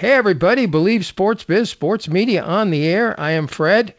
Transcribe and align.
Hey, 0.00 0.12
everybody, 0.12 0.64
Believe 0.64 1.04
Sports 1.04 1.44
Biz, 1.44 1.68
Sports 1.68 2.08
Media 2.08 2.42
on 2.42 2.70
the 2.70 2.86
air. 2.86 3.20
I 3.20 3.32
am 3.32 3.46
Fred. 3.46 3.94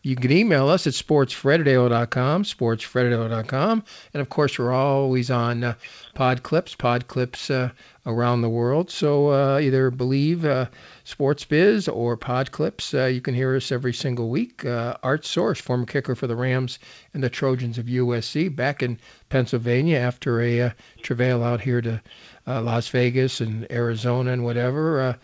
You 0.00 0.14
can 0.14 0.30
email 0.30 0.68
us 0.68 0.86
at 0.86 0.92
sportsfred@aol.com, 0.92 2.44
sportsfred@aol.com. 2.44 3.84
And 4.14 4.20
of 4.20 4.28
course, 4.28 4.56
we're 4.56 4.72
always 4.72 5.32
on 5.32 5.64
uh, 5.64 5.74
pod 6.14 6.44
clips, 6.44 6.76
pod 6.76 7.08
clips 7.08 7.50
uh, 7.50 7.70
around 8.06 8.42
the 8.42 8.48
world. 8.48 8.92
So 8.92 9.32
uh, 9.32 9.58
either 9.58 9.90
Believe 9.90 10.44
uh, 10.44 10.66
Sports 11.02 11.44
Biz 11.44 11.88
or 11.88 12.16
pod 12.16 12.52
clips. 12.52 12.94
Uh, 12.94 13.06
you 13.06 13.20
can 13.20 13.34
hear 13.34 13.56
us 13.56 13.72
every 13.72 13.94
single 13.94 14.30
week. 14.30 14.64
Uh, 14.64 14.94
Art 15.02 15.24
Source, 15.24 15.60
former 15.60 15.86
kicker 15.86 16.14
for 16.14 16.28
the 16.28 16.36
Rams 16.36 16.78
and 17.14 17.22
the 17.22 17.28
Trojans 17.28 17.78
of 17.78 17.86
USC, 17.86 18.54
back 18.54 18.84
in 18.84 18.96
Pennsylvania 19.28 19.98
after 19.98 20.40
a 20.40 20.60
uh, 20.60 20.70
travail 21.02 21.42
out 21.42 21.60
here 21.60 21.80
to 21.80 22.00
uh, 22.46 22.60
Las 22.62 22.88
Vegas 22.88 23.40
and 23.40 23.70
Arizona 23.70 24.32
and 24.32 24.44
whatever. 24.44 25.00
Uh, 25.00 25.14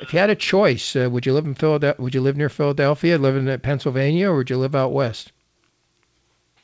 if 0.00 0.12
you 0.12 0.18
had 0.18 0.30
a 0.30 0.36
choice, 0.36 0.94
uh, 0.94 1.08
would 1.10 1.26
you 1.26 1.32
live 1.32 1.44
in 1.44 1.54
Philadelphia? 1.54 2.02
Would 2.02 2.14
you 2.14 2.20
live 2.20 2.36
near 2.36 2.48
Philadelphia, 2.48 3.18
live 3.18 3.36
in 3.36 3.60
Pennsylvania, 3.60 4.30
or 4.30 4.36
would 4.36 4.50
you 4.50 4.56
live 4.56 4.74
out 4.74 4.92
west? 4.92 5.32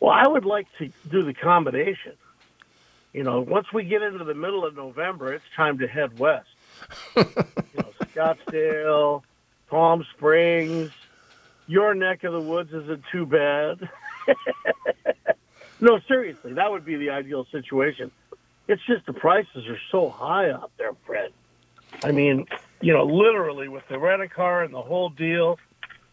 Well, 0.00 0.12
I 0.12 0.26
would 0.26 0.44
like 0.44 0.66
to 0.78 0.90
do 1.10 1.22
the 1.22 1.34
combination. 1.34 2.12
You 3.12 3.22
know, 3.22 3.40
once 3.40 3.72
we 3.72 3.84
get 3.84 4.02
into 4.02 4.24
the 4.24 4.34
middle 4.34 4.64
of 4.64 4.76
November, 4.76 5.32
it's 5.32 5.44
time 5.56 5.78
to 5.78 5.88
head 5.88 6.18
west. 6.18 6.48
you 7.16 7.24
know, 7.24 7.92
Scottsdale, 8.14 9.22
Palm 9.68 10.04
Springs, 10.16 10.90
your 11.66 11.94
neck 11.94 12.24
of 12.24 12.32
the 12.32 12.40
woods 12.40 12.72
isn't 12.72 13.04
too 13.10 13.24
bad. 13.24 13.88
no, 15.80 16.00
seriously, 16.06 16.54
that 16.54 16.70
would 16.70 16.84
be 16.84 16.96
the 16.96 17.10
ideal 17.10 17.46
situation. 17.50 18.10
It's 18.66 18.82
just 18.86 19.06
the 19.06 19.12
prices 19.12 19.66
are 19.68 19.78
so 19.90 20.08
high 20.08 20.50
out 20.50 20.70
there, 20.78 20.92
Fred. 21.06 21.32
I 22.02 22.12
mean, 22.12 22.46
you 22.80 22.92
know, 22.92 23.04
literally 23.04 23.68
with 23.68 23.86
the 23.88 23.98
rent 23.98 24.22
a 24.22 24.28
car 24.28 24.62
and 24.62 24.72
the 24.72 24.82
whole 24.82 25.10
deal. 25.10 25.58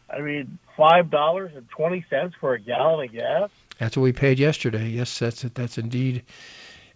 I 0.09 0.19
mean, 0.19 0.59
five 0.75 1.09
dollars 1.09 1.51
and 1.55 1.67
twenty 1.69 2.05
cents 2.09 2.35
for 2.39 2.53
a 2.53 2.59
gallon 2.59 3.07
of 3.07 3.13
gas. 3.13 3.49
That's 3.79 3.95
what 3.95 4.03
we 4.03 4.11
paid 4.11 4.39
yesterday. 4.39 4.87
Yes, 4.89 5.17
that's 5.17 5.41
that's 5.41 5.77
indeed 5.77 6.23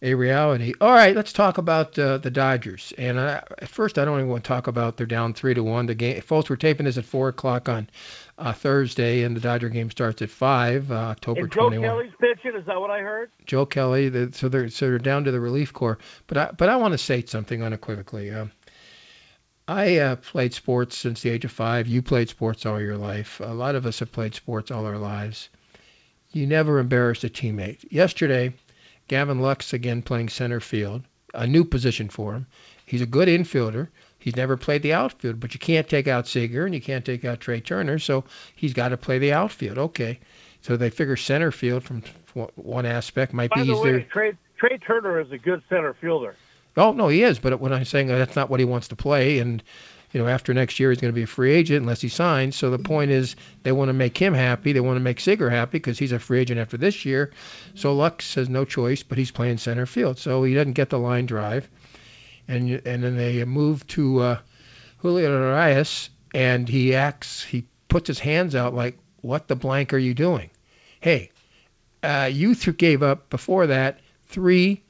a 0.01 0.13
reality. 0.13 0.73
All 0.79 0.91
right, 0.91 1.15
let's 1.15 1.33
talk 1.33 1.57
about 1.57 1.97
uh, 1.97 2.17
the 2.17 2.31
Dodgers. 2.31 2.93
And 2.97 3.19
I, 3.19 3.43
at 3.57 3.69
first, 3.69 3.97
I 3.97 4.05
don't 4.05 4.19
even 4.19 4.29
want 4.29 4.43
to 4.43 4.47
talk 4.47 4.67
about 4.67 4.97
they're 4.97 5.05
down 5.05 5.33
three 5.33 5.53
to 5.53 5.63
one. 5.63 5.85
The 5.85 5.95
game, 5.95 6.21
folks, 6.21 6.49
we're 6.49 6.55
taping 6.57 6.85
this 6.85 6.97
at 6.97 7.05
four 7.05 7.29
o'clock 7.29 7.69
on 7.69 7.89
uh, 8.37 8.53
Thursday, 8.53 9.23
and 9.23 9.35
the 9.35 9.41
Dodger 9.41 9.69
game 9.69 9.89
starts 9.89 10.21
at 10.21 10.29
five, 10.29 10.91
uh, 10.91 10.95
October 10.95 11.41
and 11.41 11.51
Joe 11.51 11.69
21. 11.69 11.87
Kelly's 11.87 12.13
pitching. 12.19 12.59
Is 12.59 12.65
that 12.65 12.79
what 12.79 12.91
I 12.91 12.99
heard? 12.99 13.31
Joe 13.45 13.65
Kelly. 13.65 14.09
The, 14.09 14.31
so 14.33 14.49
they're 14.49 14.69
so 14.69 14.87
they're 14.87 14.99
down 14.99 15.23
to 15.25 15.31
the 15.31 15.39
relief 15.39 15.73
corps. 15.73 15.97
But 16.27 16.37
I 16.37 16.51
but 16.51 16.69
I 16.69 16.75
want 16.77 16.93
to 16.93 16.97
say 16.97 17.23
something 17.25 17.63
unequivocally. 17.63 18.31
Um, 18.31 18.51
I 19.67 19.97
uh, 19.97 20.15
played 20.17 20.53
sports 20.53 20.95
since 20.95 21.21
the 21.21 21.31
age 21.31 21.45
of 21.45 21.51
five. 21.51 21.87
You 21.87 22.01
played 22.03 22.29
sports 22.29 22.65
all 22.65 22.79
your 22.79 22.97
life. 22.97 23.39
A 23.39 23.53
lot 23.53 23.75
of 23.75 23.85
us 23.85 23.99
have 23.99 24.11
played 24.11 24.35
sports 24.35 24.69
all 24.69 24.85
our 24.85 24.97
lives. 24.97 25.49
You 26.31 26.45
never 26.45 26.79
embarrassed 26.79 27.23
a 27.23 27.29
teammate. 27.29 27.85
Yesterday, 27.89 28.53
Gavin 29.07 29.39
Lux 29.39 29.73
again 29.73 30.01
playing 30.01 30.29
center 30.29 30.59
field, 30.59 31.03
a 31.33 31.45
new 31.45 31.63
position 31.63 32.09
for 32.09 32.33
him. 32.33 32.47
He's 32.85 33.01
a 33.01 33.05
good 33.05 33.27
infielder. 33.27 33.89
He's 34.19 34.35
never 34.35 34.57
played 34.57 34.81
the 34.81 34.93
outfield, 34.93 35.39
but 35.39 35.53
you 35.53 35.59
can't 35.59 35.87
take 35.87 36.07
out 36.07 36.27
Seager 36.27 36.65
and 36.65 36.73
you 36.73 36.81
can't 36.81 37.05
take 37.05 37.23
out 37.25 37.39
Trea 37.39 37.61
Turner, 37.61 37.99
so 37.99 38.23
he's 38.55 38.73
got 38.73 38.89
to 38.89 38.97
play 38.97 39.19
the 39.19 39.33
outfield. 39.33 39.77
Okay, 39.77 40.19
so 40.61 40.77
they 40.77 40.89
figure 40.89 41.15
center 41.15 41.51
field 41.51 41.83
from 41.83 42.01
one 42.55 42.85
aspect 42.85 43.33
might 43.33 43.51
By 43.51 43.61
be 43.61 43.67
the 43.67 43.73
easier. 43.73 43.93
way, 43.97 44.07
Trea, 44.11 44.37
Trea 44.57 44.77
Turner 44.79 45.19
is 45.19 45.31
a 45.31 45.37
good 45.37 45.61
center 45.69 45.93
fielder. 45.93 46.35
Oh 46.77 46.91
no, 46.91 47.07
he 47.07 47.23
is. 47.23 47.39
But 47.39 47.59
when 47.59 47.71
I'm 47.71 47.85
saying 47.85 48.07
that's 48.07 48.35
not 48.35 48.49
what 48.49 48.59
he 48.59 48.65
wants 48.65 48.87
to 48.89 48.95
play, 48.95 49.39
and 49.39 49.61
you 50.15 50.21
know 50.21 50.29
after 50.29 50.53
next 50.53 50.79
year 50.79 50.91
he's 50.91 51.01
going 51.01 51.11
to 51.11 51.15
be 51.15 51.23
a 51.23 51.27
free 51.27 51.53
agent 51.53 51.81
unless 51.81 51.99
he 51.99 52.07
signs. 52.07 52.55
So 52.55 52.69
the 52.69 52.79
point 52.79 53.11
is 53.11 53.35
they 53.63 53.73
want 53.73 53.89
to 53.89 53.93
make 53.93 54.17
him 54.17 54.33
happy. 54.33 54.71
They 54.71 54.79
want 54.79 54.95
to 54.95 55.01
make 55.01 55.19
Seager 55.19 55.49
happy 55.49 55.71
because 55.71 55.99
he's 55.99 56.13
a 56.13 56.19
free 56.19 56.39
agent 56.39 56.57
after 56.57 56.77
this 56.77 57.03
year. 57.03 57.33
So 57.73 57.93
Lux 57.93 58.35
has 58.35 58.47
no 58.47 58.63
choice, 58.63 59.03
but 59.03 59.17
he's 59.17 59.31
playing 59.31 59.57
center 59.57 59.85
field, 59.85 60.17
so 60.17 60.45
he 60.45 60.53
doesn't 60.53 60.71
get 60.71 60.89
the 60.89 60.97
line 60.97 61.25
drive. 61.25 61.69
And 62.47 62.81
and 62.85 63.03
then 63.03 63.17
they 63.17 63.43
move 63.43 63.85
to 63.87 64.19
uh, 64.21 64.39
Julio 64.99 65.37
Urias, 65.37 66.09
and 66.33 66.69
he 66.69 66.95
acts. 66.95 67.43
He 67.43 67.65
puts 67.89 68.07
his 68.07 68.19
hands 68.19 68.55
out 68.55 68.73
like, 68.73 68.97
"What 69.19 69.49
the 69.49 69.57
blank 69.57 69.93
are 69.93 69.97
you 69.97 70.13
doing? 70.13 70.49
Hey, 71.01 71.31
uh, 72.01 72.29
you 72.31 72.55
th- 72.55 72.77
gave 72.77 73.03
up 73.03 73.29
before 73.29 73.67
that 73.67 73.99
three 74.27 74.81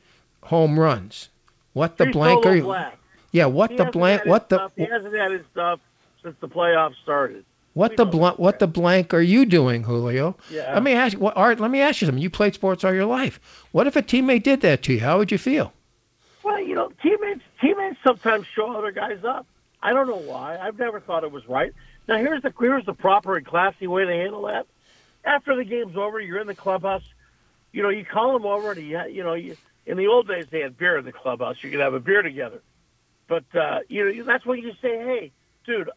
home 0.44 0.80
runs. 0.80 1.30
What 1.74 1.98
the 1.98 2.06
He's 2.06 2.14
blank 2.14 2.46
are 2.46 2.56
you? 2.56 2.62
black. 2.62 3.00
Yeah, 3.36 3.48
what 3.48 3.72
He 3.72 3.76
the 3.76 3.84
blank? 3.84 4.26
What 4.26 4.48
the 4.48 4.56
stuff. 4.60 4.72
He 4.78 4.86
hasn't 4.86 5.14
had 5.14 5.32
his 5.34 5.42
stuff 5.52 5.82
since 6.24 6.38
the 6.40 6.48
playoffs 6.48 6.96
started. 7.04 7.44
what 7.74 7.92
we 7.92 7.98
the 7.98 8.06
blank? 8.06 8.40
What 8.40 8.60
the 8.60 8.68
blank 8.68 9.14
are 9.14 9.22
you 9.22 9.46
doing, 9.46 9.84
Julio? 9.84 10.38
Yeah. 10.50 10.74
Let 10.74 10.84
me 10.84 10.94
ask 10.94 11.16
you. 11.16 11.20
What, 11.20 11.36
Art? 11.36 11.60
Let 11.60 11.70
me 11.70 11.82
ask 11.82 12.00
you 12.00 12.06
something. 12.06 12.24
You 12.24 12.30
played 12.30 12.54
sports 12.54 12.86
all 12.86 12.94
your 12.94 13.04
life. 13.04 13.42
What 13.74 13.88
if 13.88 13.98
a 13.98 14.02
teammate 14.02 14.44
did 14.44 14.62
that 14.62 14.84
to 14.84 14.94
you? 14.94 15.02
How 15.02 15.18
would 15.18 15.34
you 15.34 15.38
feel? 15.38 15.74
Well, 16.44 16.62
you 16.62 16.76
know, 16.76 16.94
teammates 17.04 17.42
teammates 17.60 17.98
sometimes 18.06 18.48
show 18.56 18.72
other 18.72 18.92
guys 18.92 19.26
up. 19.26 19.46
I 19.84 19.92
don't 19.92 20.08
know 20.08 20.16
why. 20.16 20.58
I've 20.58 20.80
never 20.80 21.02
thought 21.02 21.26
it 21.26 21.32
was 21.34 21.46
right. 21.50 21.74
Now 22.08 22.16
here's 22.16 22.42
the 22.42 22.54
here's 22.58 22.86
the 22.86 22.94
proper 22.94 23.36
and 23.36 23.46
classy 23.46 23.88
way 23.88 24.06
to 24.06 24.14
handle 24.14 24.44
that. 24.44 24.66
After 25.26 25.58
the 25.58 25.66
game's 25.66 25.98
over, 25.98 26.22
you're 26.22 26.40
in 26.40 26.48
the 26.48 26.56
clubhouse. 26.56 27.04
You 27.74 27.84
know, 27.84 27.90
you 27.90 28.06
call 28.06 28.32
them 28.32 28.46
over 28.46 28.72
and 28.72 28.82
you 28.82 28.98
you 29.10 29.24
know, 29.26 29.34
you, 29.34 29.58
in 29.86 29.98
the 29.98 30.08
old 30.08 30.30
days 30.30 30.46
they 30.50 30.62
had 30.62 30.78
beer 30.78 30.98
in 30.98 31.04
the 31.04 31.12
clubhouse. 31.12 31.62
You 31.62 31.70
could 31.70 31.82
have 31.82 31.94
a 31.94 32.00
beer 32.00 32.22
together. 32.22 32.62
But 33.28 33.44
uh, 33.56 33.80
you 33.88 34.14
know, 34.14 34.24
that's 34.24 34.46
when 34.46 34.60
you 34.60 34.74
say, 34.82 34.98
"Hey, 34.98 35.32
dude, 35.66 35.90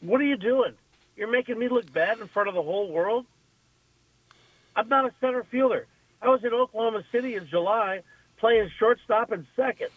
what 0.00 0.20
are 0.20 0.24
you 0.24 0.36
doing? 0.36 0.74
You're 1.16 1.30
making 1.30 1.58
me 1.58 1.68
look 1.68 1.92
bad 1.92 2.18
in 2.18 2.28
front 2.28 2.48
of 2.48 2.54
the 2.54 2.62
whole 2.62 2.90
world." 2.90 3.26
I'm 4.76 4.88
not 4.88 5.06
a 5.06 5.12
center 5.20 5.42
fielder. 5.44 5.86
I 6.22 6.28
was 6.28 6.44
in 6.44 6.52
Oklahoma 6.52 7.02
City 7.10 7.34
in 7.34 7.48
July 7.48 8.02
playing 8.38 8.70
shortstop 8.78 9.32
and 9.32 9.44
second. 9.56 9.88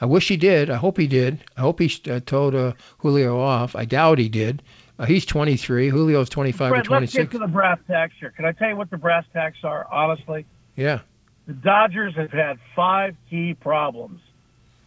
I 0.00 0.06
wish 0.06 0.28
he 0.28 0.36
did. 0.36 0.70
I 0.70 0.76
hope 0.76 0.98
he 0.98 1.06
did. 1.06 1.42
I 1.56 1.62
hope 1.62 1.80
he 1.80 1.90
uh, 2.10 2.20
told 2.20 2.54
uh, 2.54 2.72
Julio 2.98 3.40
off. 3.40 3.76
I 3.76 3.84
doubt 3.84 4.18
he 4.18 4.28
did. 4.28 4.62
Uh, 4.98 5.06
he's 5.06 5.24
23. 5.24 5.90
Julio's 5.90 6.28
25 6.28 6.68
Fred, 6.68 6.86
or 6.86 7.00
let's 7.00 7.12
get 7.12 7.30
26. 7.30 7.32
to 7.32 7.38
the 7.38 7.46
brass 7.46 7.78
tacks 7.86 8.14
here. 8.20 8.30
Can 8.30 8.44
I 8.44 8.52
tell 8.52 8.68
you 8.68 8.76
what 8.76 8.90
the 8.90 8.98
brass 8.98 9.24
tacks 9.32 9.58
are, 9.64 9.86
honestly? 9.90 10.44
Yeah. 10.76 11.00
The 11.46 11.52
Dodgers 11.52 12.14
have 12.16 12.30
had 12.30 12.58
five 12.74 13.16
key 13.28 13.54
problems. 13.54 14.20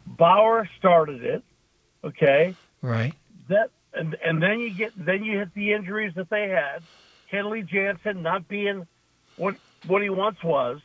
Bauer 0.08 0.68
started 0.80 1.24
it, 1.24 1.44
okay? 2.04 2.56
Right. 2.82 3.14
That 3.50 3.70
and 3.94 4.16
and 4.24 4.42
then 4.42 4.60
you 4.60 4.72
get 4.72 4.94
then 4.96 5.24
you 5.24 5.38
hit 5.40 5.54
the 5.54 5.74
injuries 5.74 6.14
that 6.16 6.30
they 6.30 6.50
had. 6.50 6.84
Kenley 7.32 7.68
Jansen 7.68 8.22
not 8.22 8.48
being 8.48 8.88
what 9.36 9.56
what 9.86 10.02
he 10.02 10.10
once 10.10 10.38
was. 10.44 10.80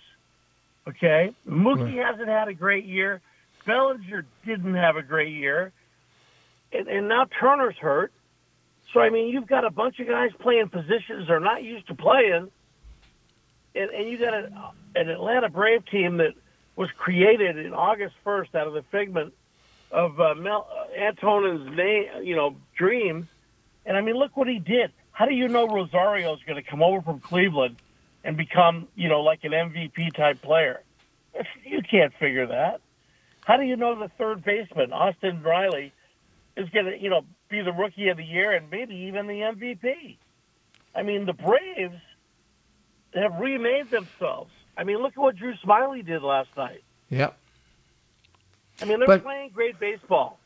Okay? 0.89 1.33
Mookie 1.49 1.97
Right. 1.97 2.07
hasn't 2.07 2.29
had 2.29 2.49
a 2.49 2.55
great 2.55 2.85
year. 2.85 3.21
Bellinger 3.67 4.27
didn't 4.45 4.75
have 4.75 4.97
a 4.97 5.03
great 5.03 5.33
year. 5.33 5.73
And, 6.73 6.89
and 6.89 7.09
now 7.09 7.27
Turner's 7.41 7.77
hurt. 7.77 8.13
So 8.93 9.01
I 9.01 9.11
mean 9.11 9.29
you've 9.29 9.47
got 9.47 9.65
a 9.65 9.71
bunch 9.71 10.01
of 10.01 10.09
guys 10.09 10.31
playing 10.41 10.69
positions 10.69 11.29
they're 11.29 11.41
not 11.41 11.63
used 11.63 11.87
to 11.89 11.95
playing. 11.95 12.51
And 13.75 13.91
and 13.91 14.09
you 14.09 14.19
got 14.19 14.35
a, 14.35 14.73
an 14.95 15.09
Atlanta 15.09 15.49
Brave 15.49 15.85
team 15.87 16.19
that 16.19 16.35
was 16.77 16.89
created 16.97 17.59
in 17.59 17.75
August 17.75 18.15
1st 18.25 18.55
out 18.55 18.67
of 18.67 18.73
the 18.73 18.83
figment 18.91 19.35
of 19.91 20.19
uh, 20.21 20.35
Mel 20.35 20.67
uh, 20.71 20.99
Antonin's 20.99 21.77
name, 21.77 22.07
you 22.23 22.35
know, 22.35 22.57
dreams. 22.77 23.27
And 23.85 23.97
I 23.97 24.01
mean, 24.01 24.17
look 24.17 24.37
what 24.37 24.49
he 24.49 24.59
did. 24.59 24.91
How 25.13 25.27
do 25.27 25.35
you 25.35 25.49
know 25.49 25.69
Rosario's 25.69 26.41
going 26.47 26.63
to 26.63 26.69
come 26.69 26.83
over 26.83 27.03
from 27.03 27.21
Cleveland 27.21 27.77
and 28.25 28.37
become, 28.37 28.89
you 28.95 29.09
know, 29.09 29.21
like 29.21 29.45
an 29.45 29.53
MVP 29.53 30.15
type 30.15 30.41
player? 30.41 30.83
You 31.65 31.83
can't 31.83 32.13
figure 32.15 32.47
that. 32.47 32.81
How 33.45 33.57
do 33.57 33.65
you 33.65 33.77
know 33.77 33.99
the 33.99 34.09
third 34.19 34.45
baseman, 34.45 34.93
Austin 34.93 35.43
Riley, 35.43 35.93
is 36.57 36.69
going 36.71 36.87
to, 36.87 36.99
you 36.99 37.11
know, 37.11 37.23
be 37.49 37.61
the 37.63 37.73
rookie 37.73 38.09
of 38.09 38.17
the 38.17 38.25
year 38.25 38.53
and 38.53 38.71
maybe 38.71 38.95
even 38.95 39.27
the 39.27 39.41
MVP? 39.41 40.17
I 40.95 41.03
mean, 41.03 41.27
the 41.27 41.33
Braves 41.33 42.01
have 43.15 43.39
remade 43.41 43.91
themselves. 43.91 44.51
I 44.77 44.85
mean, 44.85 44.99
look 44.99 45.13
at 45.13 45.19
what 45.19 45.37
Drew 45.37 45.55
Smyly 45.65 46.05
did 46.05 46.23
last 46.23 46.49
night. 46.57 46.83
Yep. 47.11 47.37
I 48.81 48.85
mean, 48.87 48.99
they're 48.99 49.07
But- 49.07 49.23
playing 49.23 49.51
great 49.55 49.79
baseball. 49.79 50.39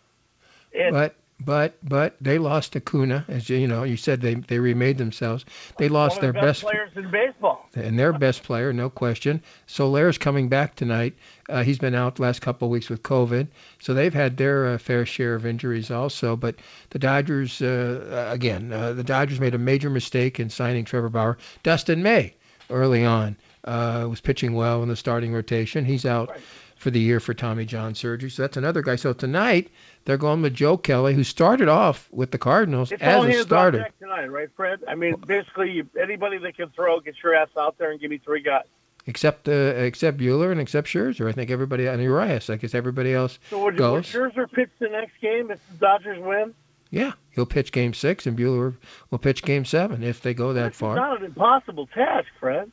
And 0.74 0.92
But 0.92 1.14
but 1.38 1.74
but 1.86 2.16
they 2.20 2.38
lost 2.38 2.74
Acuna, 2.76 3.24
as 3.28 3.48
you, 3.48 3.58
you 3.58 3.68
know. 3.68 3.82
You 3.84 3.96
said 3.96 4.20
they 4.20 4.34
they 4.34 4.58
remade 4.58 4.96
themselves. 4.98 5.44
They 5.78 5.88
lost 5.88 6.20
their 6.20 6.32
the 6.32 6.40
best, 6.40 6.62
best 6.62 6.64
players 6.64 6.90
in 6.96 7.10
baseball. 7.10 7.68
and 7.74 7.98
their 7.98 8.12
best 8.14 8.42
player, 8.42 8.72
no 8.72 8.88
question. 8.90 9.42
Soler's 9.66 10.16
coming 10.18 10.48
back 10.48 10.74
tonight. 10.74 11.14
Uh, 11.48 11.62
he's 11.62 11.78
been 11.78 11.94
out 11.94 12.16
the 12.16 12.22
last 12.22 12.40
couple 12.40 12.66
of 12.66 12.72
weeks 12.72 12.88
with 12.90 13.02
COVID, 13.02 13.48
so 13.80 13.92
they've 13.94 14.12
had 14.14 14.36
their 14.38 14.66
uh, 14.66 14.78
fair 14.78 15.04
share 15.06 15.34
of 15.34 15.44
injuries 15.46 15.90
also. 15.90 16.36
But 16.36 16.56
the 16.90 16.98
Dodgers, 16.98 17.60
uh, 17.62 18.28
again, 18.32 18.72
uh, 18.72 18.94
the 18.94 19.04
Dodgers 19.04 19.38
made 19.38 19.54
a 19.54 19.58
major 19.58 19.90
mistake 19.90 20.40
in 20.40 20.48
signing 20.50 20.84
Trevor 20.86 21.10
Bauer. 21.10 21.36
Dustin 21.62 22.02
May, 22.02 22.34
early 22.70 23.04
on, 23.04 23.36
uh, 23.64 24.06
was 24.08 24.20
pitching 24.20 24.54
well 24.54 24.82
in 24.82 24.88
the 24.88 24.96
starting 24.96 25.32
rotation. 25.32 25.84
He's 25.84 26.06
out 26.06 26.30
Right. 26.30 26.40
for 26.76 26.90
the 26.90 27.00
year 27.00 27.20
for 27.20 27.34
Tommy 27.34 27.64
John 27.64 27.94
surgery. 27.94 28.30
So 28.30 28.42
that's 28.42 28.56
another 28.56 28.82
guy. 28.82 28.96
So 28.96 29.12
tonight 29.12 29.70
they're 30.04 30.16
going 30.18 30.42
with 30.42 30.54
Joe 30.54 30.76
Kelly, 30.76 31.14
who 31.14 31.24
started 31.24 31.68
off 31.68 32.08
with 32.12 32.30
the 32.30 32.38
Cardinals 32.38 32.92
It's 32.92 33.02
as 33.02 33.24
a 33.24 33.42
starter. 33.42 33.86
tonight, 33.98 34.26
right, 34.26 34.48
Fred? 34.56 34.80
I 34.86 34.94
mean, 34.94 35.16
basically, 35.26 35.70
you, 35.72 35.88
anybody 36.00 36.38
that 36.38 36.56
can 36.56 36.68
throw, 36.70 37.00
get 37.00 37.14
your 37.22 37.34
ass 37.34 37.48
out 37.58 37.78
there 37.78 37.90
and 37.90 38.00
give 38.00 38.10
me 38.10 38.18
three 38.18 38.42
guys. 38.42 38.64
except 39.08 39.48
uh, 39.48 39.52
except 39.52 40.18
Buehler 40.18 40.50
and 40.52 40.60
except 40.60 40.88
Scherzer. 40.88 41.28
I 41.28 41.32
think 41.32 41.50
everybody 41.50 41.86
and 41.86 42.02
Urias. 42.02 42.50
I 42.50 42.56
guess 42.56 42.74
everybody 42.74 43.14
else. 43.14 43.38
So 43.50 43.58
would, 43.64 43.74
would 43.74 43.78
Goes. 43.78 44.06
Scherzer 44.06 44.50
pitch 44.50 44.70
the 44.80 44.88
next 44.88 45.12
game 45.20 45.50
if 45.50 45.60
the 45.70 45.76
Dodgers 45.78 46.18
win? 46.18 46.54
Yeah, 46.90 47.12
he'll 47.32 47.46
pitch 47.46 47.72
Game 47.72 47.92
Six, 47.94 48.26
and 48.26 48.38
Buehler 48.38 48.74
will 49.10 49.18
pitch 49.18 49.42
Game 49.42 49.64
Seven 49.64 50.02
if 50.02 50.22
they 50.22 50.34
go 50.34 50.52
that 50.52 50.62
That's 50.62 50.78
far. 50.78 50.92
It's 50.92 50.98
not 51.00 51.18
an 51.18 51.24
impossible 51.24 51.86
task, 51.88 52.28
Fred. 52.38 52.70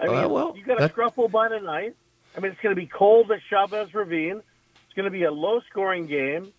I 0.00 0.06
mean, 0.06 0.14
Uh, 0.16 0.28
well, 0.28 0.54
you 0.56 0.64
got 0.64 0.78
that- 0.78 0.90
a 0.90 0.94
scruffle 0.94 1.30
by 1.30 1.48
tonight. 1.48 1.94
I 2.36 2.40
mean, 2.40 2.52
it's 2.52 2.60
going 2.62 2.74
to 2.74 2.80
be 2.80 2.86
cold 2.86 3.30
at 3.30 3.40
Chavez 3.50 3.92
Ravine. 3.94 4.38
It's 4.86 4.94
going 4.96 5.04
to 5.04 5.10
be 5.10 5.24
a 5.24 5.30
low-scoring 5.30 6.06
game, 6.06 6.52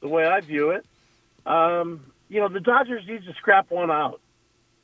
the 0.00 0.08
way 0.08 0.26
I 0.26 0.40
view 0.42 0.70
it. 0.70 0.84
Um, 1.46 2.04
you 2.28 2.40
know, 2.40 2.48
the 2.48 2.60
Dodgers 2.60 3.06
need 3.06 3.24
to 3.24 3.32
scrap 3.34 3.70
one 3.70 3.90
out. 3.90 4.20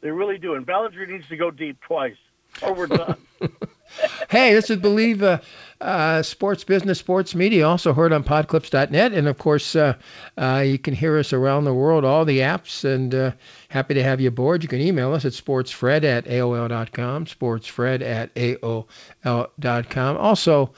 They 0.01 0.11
really 0.11 0.39
do, 0.39 0.55
and 0.55 0.65
Bellinger 0.65 1.07
needs 1.07 1.29
to 1.29 1.37
go 1.37 1.51
deep 1.51 1.81
twice, 1.83 2.17
or 2.63 2.73
we're 2.75 2.87
done. 2.89 3.17
Hey, 4.29 4.55
this 4.55 4.71
is 4.71 4.79
Believe 4.79 5.23
uh, 5.23 5.39
uh, 5.81 6.23
Sports 6.23 6.65
Business 6.65 6.99
Sports 6.99 7.35
Media, 7.35 7.69
also 7.69 7.93
heard 7.93 8.13
on 8.13 8.25
podclips.net. 8.25 9.13
And 9.13 9.29
of 9.29 9.37
course, 9.37 9.77
uh, 9.77 9.95
uh, 10.39 10.65
you 10.67 10.79
can 10.79 10.95
hear 10.95 11.19
us 11.19 11.33
around 11.33 11.65
the 11.65 11.75
world, 11.75 12.05
all 12.05 12.25
the 12.25 12.39
apps, 12.39 12.85
and 12.85 13.15
uh, 13.15 13.33
happy 13.69 13.95
to 13.95 14.03
have 14.03 14.21
you 14.21 14.29
aboard. 14.29 14.63
You 14.63 14.69
can 14.69 14.81
email 14.81 15.13
us 15.13 15.25
at 15.25 15.33
sportsfred 15.33 16.05
at 16.05 16.25
AOL.com, 16.27 17.27
sportsfred 17.27 18.03
at 18.03 18.35
AOL.com. 18.35 20.17
Also, 20.17 20.73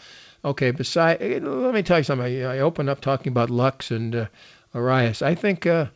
okay, 0.45 0.71
beside, 0.71 1.23
eh, 1.23 1.39
let 1.41 1.75
me 1.75 1.83
tell 1.83 1.99
you 1.99 2.05
something. 2.05 2.27
I, 2.27 2.57
I 2.57 2.59
opened 2.61 2.89
up 2.89 3.01
talking 3.01 3.31
about 3.31 3.51
Lux 3.51 3.91
and 3.91 4.15
uh, 4.17 4.27
Urias. 4.75 5.23
I 5.23 5.35
think 5.35 5.67
uh, 5.67 5.87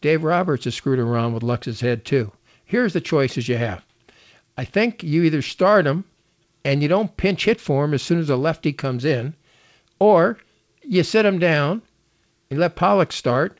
Dave 0.00 0.24
Roberts 0.24 0.64
has 0.64 0.74
screwed 0.74 0.98
around 0.98 1.34
with 1.34 1.42
Lux's 1.42 1.80
head, 1.80 2.04
too. 2.04 2.32
Here's 2.64 2.94
the 2.94 3.00
choices 3.00 3.48
you 3.48 3.56
have. 3.56 3.84
I 4.56 4.64
think 4.64 5.02
you 5.02 5.24
either 5.24 5.42
start 5.42 5.86
him 5.86 6.04
and 6.64 6.82
you 6.82 6.88
don't 6.88 7.16
pinch 7.16 7.44
hit 7.44 7.60
for 7.60 7.84
him 7.84 7.94
as 7.94 8.02
soon 8.02 8.18
as 8.18 8.30
a 8.30 8.36
lefty 8.36 8.72
comes 8.72 9.04
in, 9.04 9.34
or 9.98 10.38
you 10.82 11.02
sit 11.02 11.26
him 11.26 11.38
down 11.38 11.82
and 12.50 12.60
let 12.60 12.76
Pollock 12.76 13.12
start. 13.12 13.58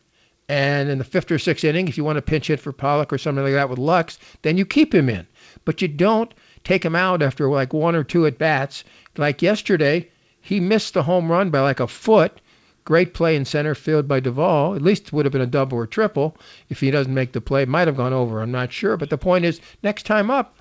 And 0.48 0.90
in 0.90 0.98
the 0.98 1.04
fifth 1.04 1.30
or 1.30 1.38
sixth 1.38 1.64
inning, 1.64 1.88
if 1.88 1.96
you 1.96 2.04
want 2.04 2.16
to 2.16 2.22
pinch 2.22 2.48
hit 2.48 2.60
for 2.60 2.72
Pollock 2.72 3.12
or 3.12 3.18
something 3.18 3.44
like 3.44 3.54
that 3.54 3.70
with 3.70 3.78
Lux, 3.78 4.18
then 4.42 4.58
you 4.58 4.66
keep 4.66 4.94
him 4.94 5.08
in. 5.08 5.26
But 5.64 5.80
you 5.80 5.88
don't 5.88 6.32
take 6.64 6.84
him 6.84 6.96
out 6.96 7.22
after 7.22 7.48
like 7.48 7.72
one 7.72 7.94
or 7.94 8.04
two 8.04 8.26
at 8.26 8.38
bats. 8.38 8.84
Like 9.16 9.40
yesterday, 9.40 10.10
he 10.40 10.60
missed 10.60 10.94
the 10.94 11.04
home 11.04 11.30
run 11.30 11.50
by 11.50 11.60
like 11.60 11.80
a 11.80 11.86
foot. 11.86 12.40
Great 12.84 13.14
play 13.14 13.36
in 13.36 13.44
center 13.44 13.74
field 13.76 14.08
by 14.08 14.18
Duvall. 14.18 14.74
At 14.74 14.82
least 14.82 15.06
it 15.06 15.12
would 15.12 15.24
have 15.24 15.32
been 15.32 15.40
a 15.40 15.46
double 15.46 15.78
or 15.78 15.86
triple 15.86 16.36
if 16.68 16.80
he 16.80 16.90
doesn't 16.90 17.14
make 17.14 17.32
the 17.32 17.40
play. 17.40 17.64
Might 17.64 17.86
have 17.86 17.96
gone 17.96 18.12
over. 18.12 18.42
I'm 18.42 18.50
not 18.50 18.72
sure. 18.72 18.96
But 18.96 19.08
the 19.08 19.16
point 19.16 19.44
is, 19.44 19.60
next 19.82 20.04
time 20.04 20.30
up, 20.30 20.58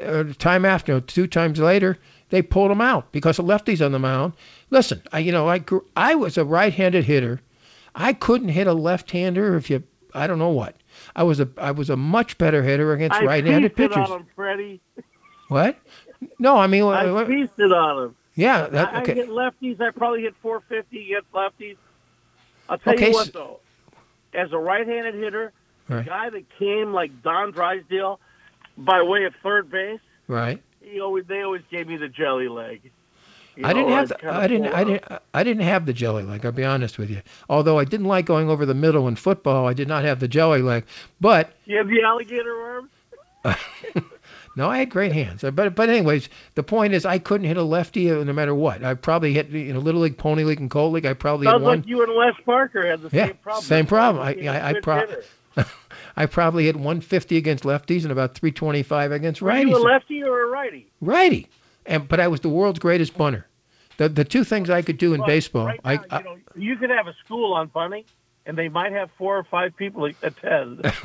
uh, 0.00 0.24
time 0.38 0.64
after, 0.64 1.00
two 1.00 1.26
times 1.26 1.58
later, 1.58 1.98
they 2.30 2.42
pulled 2.42 2.70
him 2.70 2.80
out 2.80 3.12
because 3.12 3.36
the 3.36 3.42
lefties 3.42 3.84
on 3.84 3.92
the 3.92 3.98
mound. 3.98 4.32
Listen, 4.70 5.02
I 5.12 5.18
you 5.18 5.32
know 5.32 5.48
I 5.48 5.58
grew, 5.58 5.84
I 5.96 6.14
was 6.14 6.38
a 6.38 6.44
right-handed 6.44 7.04
hitter. 7.04 7.40
I 7.94 8.12
couldn't 8.14 8.48
hit 8.48 8.66
a 8.66 8.72
left-hander 8.72 9.56
if 9.56 9.68
you 9.68 9.82
I 10.14 10.26
don't 10.26 10.38
know 10.38 10.50
what. 10.50 10.76
I 11.16 11.22
was 11.24 11.40
a 11.40 11.48
I 11.58 11.72
was 11.72 11.90
a 11.90 11.96
much 11.96 12.38
better 12.38 12.62
hitter 12.62 12.92
against 12.92 13.16
I 13.20 13.24
right-handed 13.24 13.76
pitchers. 13.76 13.96
on 14.10 14.20
him, 14.20 14.26
Freddie. 14.34 14.80
What? 15.48 15.78
No, 16.38 16.56
I 16.56 16.66
mean, 16.68 16.84
I 16.84 17.10
what- 17.10 17.26
feasted 17.26 17.72
on 17.72 18.04
him. 18.06 18.16
yeah, 18.34 18.66
that, 18.68 18.88
I, 18.94 18.98
I 18.98 19.02
okay. 19.02 19.14
hit 19.14 19.28
lefties. 19.28 19.80
I 19.80 19.90
probably 19.90 20.22
hit 20.22 20.34
450 20.40 21.12
against 21.12 21.32
lefties. 21.32 21.76
I'll 22.68 22.78
tell 22.78 22.94
Okay, 22.94 23.08
you 23.08 23.12
what, 23.12 23.26
so- 23.26 23.32
though. 23.32 23.58
As 24.34 24.50
a 24.52 24.58
right-handed 24.58 25.14
hitter, 25.16 25.52
Right. 25.88 26.04
the 26.04 26.10
guy 26.10 26.30
that 26.30 26.44
came 26.58 26.94
like 26.94 27.22
Don 27.22 27.50
Drysdale 27.50 28.18
by 28.78 29.02
way 29.02 29.24
of 29.24 29.34
third 29.42 29.70
base, 29.70 30.00
Right. 30.28 30.62
he 30.80 31.00
always 31.00 31.24
they 31.26 31.42
always 31.42 31.62
gave 31.70 31.88
me 31.88 31.96
the 31.96 32.08
jelly 32.08 32.48
leg. 32.48 32.80
You 33.56 33.66
I 33.66 33.72
didn't 33.74 33.90
have 33.90 34.08
the, 34.08 34.32
I 34.34 34.46
didn't 34.46 34.68
I 34.68 34.82
didn't 34.84 35.04
I 35.34 35.44
didn't 35.44 35.62
have 35.64 35.84
the 35.84 35.92
jelly 35.92 36.22
leg. 36.22 36.44
I'll 36.46 36.52
be 36.52 36.64
honest 36.64 36.96
with 36.98 37.10
you. 37.10 37.20
Although 37.50 37.78
I 37.78 37.84
didn't 37.84 38.06
like 38.06 38.24
going 38.24 38.48
over 38.48 38.64
the 38.64 38.72
middle 38.74 39.08
in 39.08 39.16
football, 39.16 39.68
I 39.68 39.74
did 39.74 39.88
not 39.88 40.04
have 40.04 40.20
the 40.20 40.28
jelly 40.28 40.62
leg. 40.62 40.84
But 41.20 41.52
You 41.66 41.76
have 41.76 41.88
the 41.88 42.02
alligator 42.02 42.54
arms? 42.62 42.90
no, 44.56 44.68
I 44.70 44.78
had 44.78 44.88
great 44.90 45.12
hands. 45.12 45.42
But 45.42 45.74
but 45.74 45.88
anyways, 45.90 46.28
the 46.54 46.62
point 46.62 46.94
is 46.94 47.04
I 47.04 47.18
couldn't 47.18 47.46
hit 47.46 47.56
a 47.58 47.62
lefty 47.62 48.10
uh, 48.10 48.22
no 48.24 48.32
matter 48.32 48.54
what. 48.54 48.82
I 48.84 48.94
probably 48.94 49.32
hit 49.34 49.48
you 49.50 49.72
know 49.74 49.80
little 49.80 50.00
league, 50.00 50.16
pony 50.16 50.44
league, 50.44 50.60
and 50.60 50.70
cold 50.70 50.92
league. 50.94 51.04
I 51.06 51.12
probably 51.12 51.46
hit 51.46 51.52
Sounds 51.52 51.62
one. 51.64 51.78
like 51.80 51.88
you 51.88 52.02
and 52.02 52.12
Les 52.14 52.32
Parker 52.46 52.86
had 52.86 53.02
the 53.02 53.14
Yeah, 53.14 53.26
same 53.26 53.36
problem. 53.36 53.64
same 53.64 53.86
problem. 53.86 54.24
I- 54.24 54.48
I- 54.48 54.68
I 54.70 54.80
pro- 54.80 55.00
hitter. 55.00 55.24
I 56.16 56.26
probably 56.26 56.64
hit 56.64 56.76
150 56.76 57.36
against 57.36 57.64
lefties 57.64 58.02
and 58.02 58.12
about 58.12 58.34
325 58.34 59.12
against 59.12 59.40
righties. 59.40 59.64
Were 59.64 59.70
you 59.70 59.76
a 59.76 59.78
lefty 59.78 60.22
or 60.22 60.44
a 60.44 60.46
righty? 60.46 60.90
Righty. 61.00 61.48
And 61.86 62.06
but 62.06 62.20
I 62.20 62.28
was 62.28 62.40
the 62.40 62.48
world's 62.48 62.78
greatest 62.78 63.16
bunter. 63.16 63.46
The 63.96 64.08
the 64.08 64.24
two 64.24 64.44
things 64.44 64.70
I 64.70 64.82
could 64.82 64.98
do 64.98 65.14
in 65.14 65.20
Well, 65.20 65.28
baseball, 65.28 65.66
Right 65.66 65.80
now, 65.84 66.04
I 66.10 66.18
you 66.18 66.24
know, 66.24 66.38
you 66.54 66.76
could 66.76 66.90
have 66.90 67.06
a 67.06 67.14
school 67.24 67.54
on 67.54 67.68
bunting, 67.68 68.04
and 68.46 68.56
they 68.56 68.68
might 68.68 68.92
have 68.92 69.10
four 69.18 69.36
or 69.36 69.44
five 69.44 69.76
people 69.76 70.10
attend. 70.22 70.92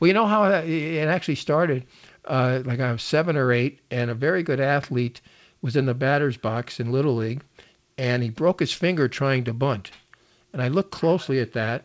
Well, 0.00 0.08
you 0.08 0.14
know 0.14 0.26
how 0.26 0.44
it 0.44 0.68
it 0.68 1.08
actually 1.08 1.34
started? 1.36 1.86
Uh, 2.24 2.62
like 2.64 2.80
I 2.80 2.92
was 2.92 3.02
seven 3.02 3.36
or 3.36 3.52
eight, 3.52 3.80
and 3.90 4.10
a 4.10 4.14
very 4.14 4.42
good 4.42 4.60
athlete 4.60 5.20
was 5.60 5.76
in 5.76 5.84
the 5.84 5.94
batter's 5.94 6.38
box 6.38 6.80
in 6.80 6.90
Little 6.90 7.16
League, 7.16 7.42
and 7.98 8.22
he 8.22 8.30
broke 8.30 8.60
his 8.60 8.72
finger 8.72 9.08
trying 9.08 9.44
to 9.44 9.52
bunt. 9.52 9.90
And 10.52 10.62
I 10.62 10.68
looked 10.68 10.90
closely 10.90 11.40
at 11.40 11.52
that. 11.52 11.84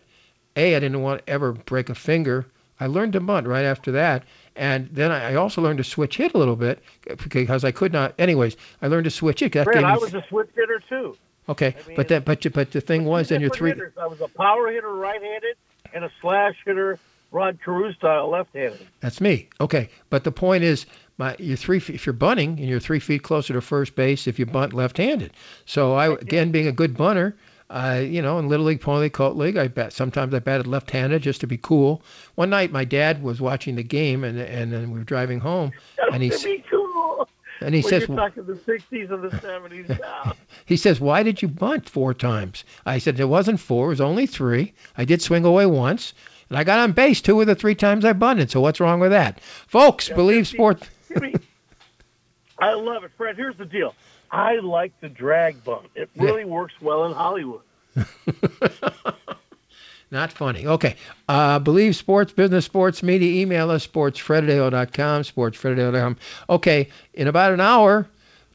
A, 0.56 0.76
I 0.76 0.80
didn't 0.80 1.02
want 1.02 1.26
to 1.26 1.32
ever 1.32 1.52
break 1.54 1.90
a 1.90 1.96
finger. 1.96 2.46
I 2.80 2.88
learned 2.88 3.14
to 3.14 3.20
bunt 3.22 3.48
right 3.48 3.64
after 3.64 3.94
that, 3.94 4.24
and 4.56 4.90
then 4.92 5.10
I 5.12 5.36
also 5.36 5.62
learned 5.62 5.78
to 5.78 5.84
switch 5.86 6.18
hit 6.18 6.34
a 6.34 6.38
little 6.38 6.58
bit 6.58 6.84
uh, 7.10 7.16
because 7.30 7.64
I 7.64 7.72
could 7.72 7.94
not. 7.94 8.14
Anyways, 8.20 8.58
I 8.82 8.88
learned 8.88 9.06
to 9.06 9.12
switch 9.12 9.40
hit. 9.40 9.54
That 9.54 9.64
Fred, 9.64 9.84
I 9.84 9.98
was 9.98 10.14
a 10.14 10.24
switch 10.28 10.50
hitter 10.56 10.82
too. 10.90 11.16
okay, 11.48 11.68
I 11.84 11.88
mean- 11.88 11.96
but 11.96 12.08
that 12.10 12.26
but 12.26 12.44
you- 12.44 12.52
but 12.52 12.72
the 12.72 12.82
thing 12.82 13.06
was, 13.06 13.30
then 13.30 13.40
you're 13.40 13.50
three. 13.50 13.70
hitters. 13.72 13.94
I 14.00 14.08
was 14.08 14.20
a 14.20 14.28
power 14.28 14.70
hitter, 14.72 14.94
right-handed, 14.94 15.56
and 15.94 16.04
a 16.04 16.12
slash 16.22 16.56
hitter, 16.66 17.00
Rod 17.32 17.60
Carew 17.64 17.94
style, 17.94 18.30
left-handed. 18.30 18.86
That's 19.00 19.22
me. 19.22 19.48
Okay, 19.62 19.90
but 20.10 20.26
the 20.26 20.32
point 20.34 20.66
is, 20.66 20.86
my 21.18 21.36
you're 21.40 21.56
three. 21.56 21.78
If 21.78 22.06
you're 22.06 22.12
bunting 22.14 22.60
and 22.60 22.68
you're 22.68 22.82
three 22.82 23.00
feet 23.00 23.24
closer 23.24 23.54
to 23.54 23.62
first 23.62 23.96
base, 23.96 24.28
if 24.28 24.38
you 24.38 24.46
bunt 24.46 24.74
left-handed. 24.74 25.32
So 25.66 25.94
I 25.94 26.12
again 26.14 26.52
being 26.52 26.68
a 26.68 26.74
good 26.74 26.98
bunter, 26.98 27.38
I 27.70 28.02
you 28.02 28.22
know 28.22 28.38
in 28.40 28.48
little 28.48 28.66
league, 28.66 28.82
pony 28.82 29.04
league, 29.04 29.14
colt 29.14 29.36
league, 29.36 29.58
I 29.58 29.68
bet 29.68 29.94
sometimes 29.94 30.34
I 30.34 30.40
batted 30.40 30.68
left-handed 30.68 31.22
just 31.24 31.42
to 31.42 31.48
be 31.48 31.58
cool. 31.58 32.02
One 32.36 32.50
night 32.50 32.72
my 32.72 32.86
dad 32.86 33.24
was 33.24 33.42
watching 33.42 33.76
the 33.76 33.84
game 33.84 34.24
and 34.24 34.40
and 34.40 34.72
then 34.72 34.92
we 34.92 35.00
were 35.00 35.06
driving 35.06 35.40
home 35.40 35.72
and 36.12 36.22
he 36.22 36.30
That'd 36.30 36.46
be 36.46 36.64
cool. 36.70 37.28
and 37.62 37.74
he 37.74 37.82
when 37.82 37.90
says 37.90 38.08
you're 38.08 38.18
talking 38.18 38.46
the 38.46 38.54
60s 38.54 39.12
and 39.12 39.24
the 39.24 39.30
70s 39.30 40.00
now. 40.00 40.34
he 40.66 40.78
says 40.78 41.00
why 41.00 41.24
did 41.24 41.42
you 41.42 41.48
bunt 41.48 41.90
four 41.90 42.14
times? 42.14 42.64
I 42.86 43.00
said 43.00 43.20
it 43.20 43.26
wasn't 43.26 43.60
four, 43.60 43.88
it 43.88 43.90
was 43.90 44.02
only 44.02 44.28
three. 44.28 44.74
I 44.98 45.06
did 45.06 45.22
swing 45.22 45.46
away 45.46 45.66
once. 45.66 46.14
And 46.50 46.60
I 46.60 46.64
got 46.64 46.78
on 46.78 46.92
base 46.92 47.22
two 47.22 47.42
of 47.42 47.48
the 47.48 47.56
three 47.56 47.74
times 47.74 48.06
I 48.06 48.14
bunted. 48.14 48.52
So 48.52 48.62
what's 48.62 48.80
wrong 48.80 49.00
with 49.00 49.12
that, 49.12 49.42
folks? 49.42 50.10
believe 50.10 50.48
fifty- 50.48 50.58
sport. 50.58 50.90
I 52.60 52.74
love 52.74 53.04
it, 53.04 53.12
Fred. 53.18 53.36
Here's 53.36 53.58
the 53.58 53.66
deal. 53.66 53.96
I 54.36 54.58
like 54.60 54.92
the 55.00 55.08
drag 55.10 55.64
bunt. 55.64 55.88
It 55.96 56.10
Yeah. 56.14 56.24
really 56.24 56.46
works 56.46 56.74
well 56.82 57.06
in 57.06 57.14
Hollywood. 57.14 57.62
Not 60.12 60.32
funny. 60.32 60.68
Okay. 60.68 60.96
Uh, 61.28 61.60
believe 61.60 61.96
sports, 61.96 62.32
business, 62.32 62.66
sports, 62.66 63.02
media. 63.02 63.42
Email 63.42 63.72
us, 63.72 63.86
sportsfredadeo.com, 63.88 65.24
sportsfredadeo.com. 65.24 66.18
Okay. 66.50 66.90
In 67.14 67.28
about 67.28 67.54
an 67.54 67.62
hour, 67.62 68.08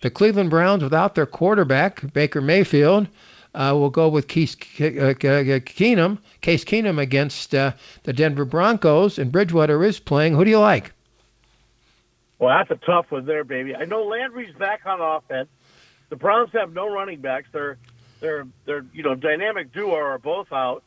the 0.02 0.10
Cleveland 0.10 0.50
Browns, 0.50 0.82
without 0.82 1.14
their 1.14 1.26
quarterback, 1.26 2.12
Baker 2.12 2.40
Mayfield, 2.40 3.08
uh, 3.54 3.72
will 3.75 3.90
go 3.90 4.08
with 4.08 4.28
Case 4.28 4.54
uh, 4.54 5.14
Keenum, 5.18 6.18
Case 6.40 6.64
Keenum 6.64 7.00
against 7.00 7.54
uh, 7.54 7.72
the 8.04 8.12
Denver 8.12 8.44
Broncos, 8.44 9.18
and 9.18 9.32
Bridgewater 9.32 9.82
is 9.82 9.99
playing. 9.99 10.34
Who 10.34 10.44
do 10.44 10.50
you 10.50 10.60
like? 10.60 10.92
Well, 12.38 12.56
that's 12.56 12.70
a 12.70 12.87
tough 12.87 13.10
one 13.10 13.26
there, 13.26 13.44
baby. 13.44 13.75
I 13.75 13.84
know 13.87 14.04
Landry's 14.04 14.54
back 14.54 14.82
on 14.87 15.00
offense. 15.00 15.49
The 16.10 16.16
Browns 16.16 16.50
have 16.52 16.72
no 16.72 16.92
running 16.92 17.20
backs. 17.20 17.48
They're 17.52 17.78
they're 18.20 18.46
they're 18.66 18.84
you 18.92 19.02
know 19.02 19.14
dynamic 19.14 19.72
duo 19.72 19.94
are 19.94 20.18
both 20.18 20.52
out. 20.52 20.82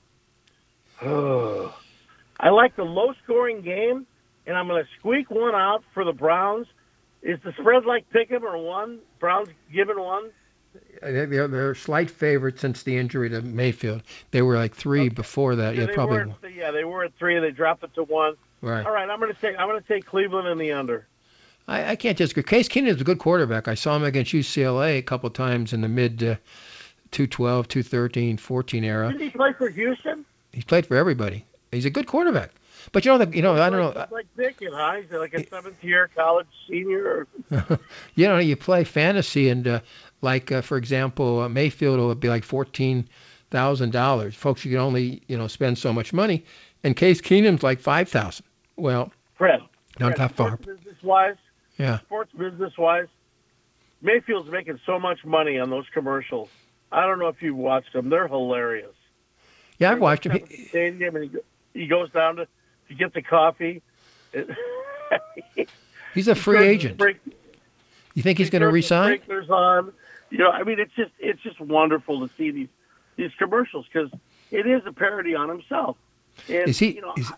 I 1.02 2.50
like 2.50 2.76
the 2.76 2.84
low 2.84 3.14
scoring 3.24 3.62
game, 3.62 4.06
and 4.46 4.58
I'm 4.58 4.68
going 4.68 4.84
to 4.84 4.90
squeak 5.00 5.32
one 5.32 5.56
out 5.56 5.84
for 5.94 6.04
the 6.04 6.14
Browns. 6.14 6.68
Is 7.22 7.40
the 7.44 7.54
spread 7.54 7.86
like 7.86 8.10
Pick'em 8.12 8.44
or 8.44 8.58
one? 8.58 9.00
Browns 9.20 9.50
given 9.72 10.00
one. 10.00 10.30
They're, 11.02 11.48
they're 11.48 11.76
slight 11.76 12.10
favorites 12.10 12.62
since 12.62 12.84
the 12.84 12.98
injury 12.98 13.30
to 13.30 13.42
Mayfield. 13.42 14.04
They 14.32 14.42
were 14.42 14.56
like 14.58 14.76
three 14.76 15.10
before 15.10 15.56
that. 15.56 15.76
Yeah, 15.76 15.86
they 15.86 15.94
probably. 15.94 16.18
were 16.18 16.36
at, 16.44 16.54
yeah, 16.54 16.72
they 16.72 16.84
were 16.84 17.06
at 17.06 17.14
three. 17.18 17.40
They 17.40 17.52
dropped 17.52 17.84
it 17.84 17.94
to 17.96 18.04
one. 18.04 18.36
Right. 18.62 18.86
All 18.86 18.92
right, 18.92 19.10
I'm 19.10 19.20
going 19.20 19.34
to 19.34 19.40
take 19.40 19.58
I'm 19.58 19.68
going 19.68 19.82
to 19.82 19.88
take 19.88 20.06
Cleveland 20.06 20.48
in 20.48 20.58
the 20.58 20.72
under. 20.72 21.08
I, 21.68 21.92
I 21.92 21.96
can't 21.96 22.18
disagree. 22.18 22.44
Case 22.44 22.68
Keenum's 22.68 23.02
a 23.02 23.06
good 23.06 23.20
quarterback. 23.20 23.68
I 23.68 23.76
saw 23.76 23.96
him 23.96 24.04
against 24.04 24.34
UCLA 24.34 24.98
a 24.98 25.02
couple 25.02 25.30
times 25.30 25.74
in 25.74 25.82
the 25.82 25.88
mid 25.88 26.24
uh, 26.24 26.36
212, 27.12 27.68
213, 27.68 28.38
14 28.38 28.84
era. 28.84 29.12
Did 29.12 29.22
he 29.22 29.30
play 29.30 29.54
for 29.54 29.70
Houston? 29.70 30.26
He's 30.52 30.66
played 30.66 30.86
for 30.86 30.98
everybody. 30.98 31.46
He's 31.72 31.86
a 31.86 31.90
good 31.90 32.08
quarterback. 32.08 32.52
But 32.92 33.06
you 33.06 33.12
know, 33.12 33.26
the, 33.26 33.36
you 33.36 33.42
know, 33.42 33.54
I 33.54 33.70
don't 33.70 33.80
know. 33.80 34.08
Like 34.12 34.28
Pickett, 34.36 34.74
huh? 34.74 34.96
He's 35.02 35.12
like 35.12 35.34
a 35.34 35.48
seventh 35.48 35.82
year 35.84 36.10
college 36.14 36.48
senior. 36.68 37.28
you 38.16 38.28
know, 38.28 38.40
you 38.40 38.56
play 38.56 38.84
fantasy, 38.84 39.50
and 39.50 39.68
uh, 39.68 39.80
like 40.22 40.52
uh, 40.52 40.62
for 40.62 40.78
example, 40.78 41.42
uh, 41.42 41.50
Mayfield 41.50 42.00
will 42.00 42.14
be 42.16 42.30
like 42.30 42.44
fourteen 42.44 43.08
thousand 43.52 43.92
dollars. 43.92 44.36
Folks, 44.36 44.66
you 44.66 44.72
can 44.72 44.80
only 44.80 45.22
you 45.28 45.38
know 45.38 45.48
spend 45.48 45.78
so 45.78 45.94
much 45.94 46.12
money, 46.12 46.44
and 46.84 46.96
Case 46.96 47.22
Keenum's 47.22 47.64
like 47.64 47.80
five 47.80 48.10
thousand. 48.10 48.46
Well, 48.76 49.12
Fred, 49.36 49.62
not 50.00 50.16
Fred, 50.16 50.18
that 50.18 50.36
far. 50.36 50.58
Business 50.58 51.02
wise, 51.04 51.36
Yeah. 51.78 52.00
sports 52.00 52.32
business 52.34 52.78
wise, 52.78 53.08
Mayfield's 54.02 54.50
making 54.52 54.80
so 54.86 55.00
much 55.00 55.26
money 55.26 55.60
on 55.60 55.70
those 55.70 55.86
commercials. 55.94 56.50
I 56.92 57.08
don't 57.08 57.20
know 57.20 57.30
if 57.30 57.42
you've 57.42 57.58
watched 57.58 57.94
them; 57.94 58.10
they're 58.10 58.28
hilarious. 58.28 58.94
Yeah, 59.80 59.92
I've 59.92 60.00
watched 60.00 60.26
him. 60.28 60.34
At 60.34 60.52
Stadium, 60.52 61.16
and 61.16 61.32
he, 61.74 61.82
he 61.82 61.88
goes 61.88 62.12
down 62.12 62.36
to 62.36 62.48
to 62.90 62.94
get 62.94 63.14
the 63.14 63.22
coffee. 63.22 63.82
He's 66.14 66.28
a 66.28 66.36
free 66.36 66.66
agent. 66.66 66.98
Break, 66.98 67.18
You 68.14 68.22
think 68.22 68.38
he's 68.38 68.50
going 68.52 68.62
to 68.62 68.68
resign? 68.68 69.18
Sprinklers 69.18 69.50
on. 69.50 69.94
You 70.30 70.40
know, 70.40 70.50
I 70.50 70.64
mean, 70.64 70.80
it's 70.80 70.94
just 70.96 71.12
it's 71.20 71.42
just 71.42 71.60
wonderful 71.60 72.28
to 72.28 72.34
see 72.36 72.52
these 72.52 72.70
these 73.16 73.32
commercials 73.38 73.86
because 73.92 74.12
it 74.52 74.68
is 74.68 74.84
a 74.86 74.92
parody 74.92 75.36
on 75.36 75.50
himself. 75.50 75.98
And, 76.48 76.70
Is 76.70 76.80
he? 76.80 76.94
You 76.96 77.02
know, 77.02 77.14
Is, 77.18 77.32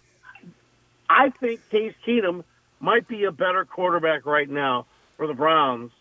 I 1.09 1.29
think 1.29 1.61
Case 1.69 1.93
Keenum 2.05 2.43
might 2.79 3.07
be 3.07 3.23
a 3.23 3.31
better 3.31 3.65
quarterback 3.65 4.25
right 4.25 4.49
now 4.49 4.85
for 5.17 5.27
the 5.27 5.33
Browns 5.33 5.91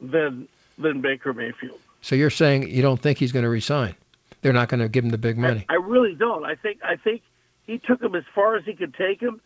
than 0.00 0.48
than 0.78 1.00
Baker 1.00 1.32
Mayfield. 1.32 1.78
so 2.02 2.16
you're 2.16 2.30
saying 2.30 2.68
you 2.68 2.82
don't 2.82 3.00
think 3.00 3.18
he's 3.18 3.32
going 3.32 3.44
to 3.44 3.48
resign? 3.48 3.94
They're 4.42 4.52
not 4.52 4.68
going 4.68 4.80
to 4.80 4.88
give 4.88 5.04
him 5.04 5.10
the 5.10 5.18
big 5.18 5.38
money. 5.38 5.64
I, 5.68 5.74
I 5.74 5.76
really 5.76 6.14
don't. 6.14 6.44
I 6.44 6.54
think 6.56 6.80
I 6.84 6.96
think 6.96 7.22
he 7.66 7.78
took 7.78 8.02
him 8.02 8.14
as 8.14 8.24
far 8.34 8.56
as 8.56 8.64
he 8.64 8.74
could 8.74 8.94
take 8.94 9.20
him. 9.20 9.40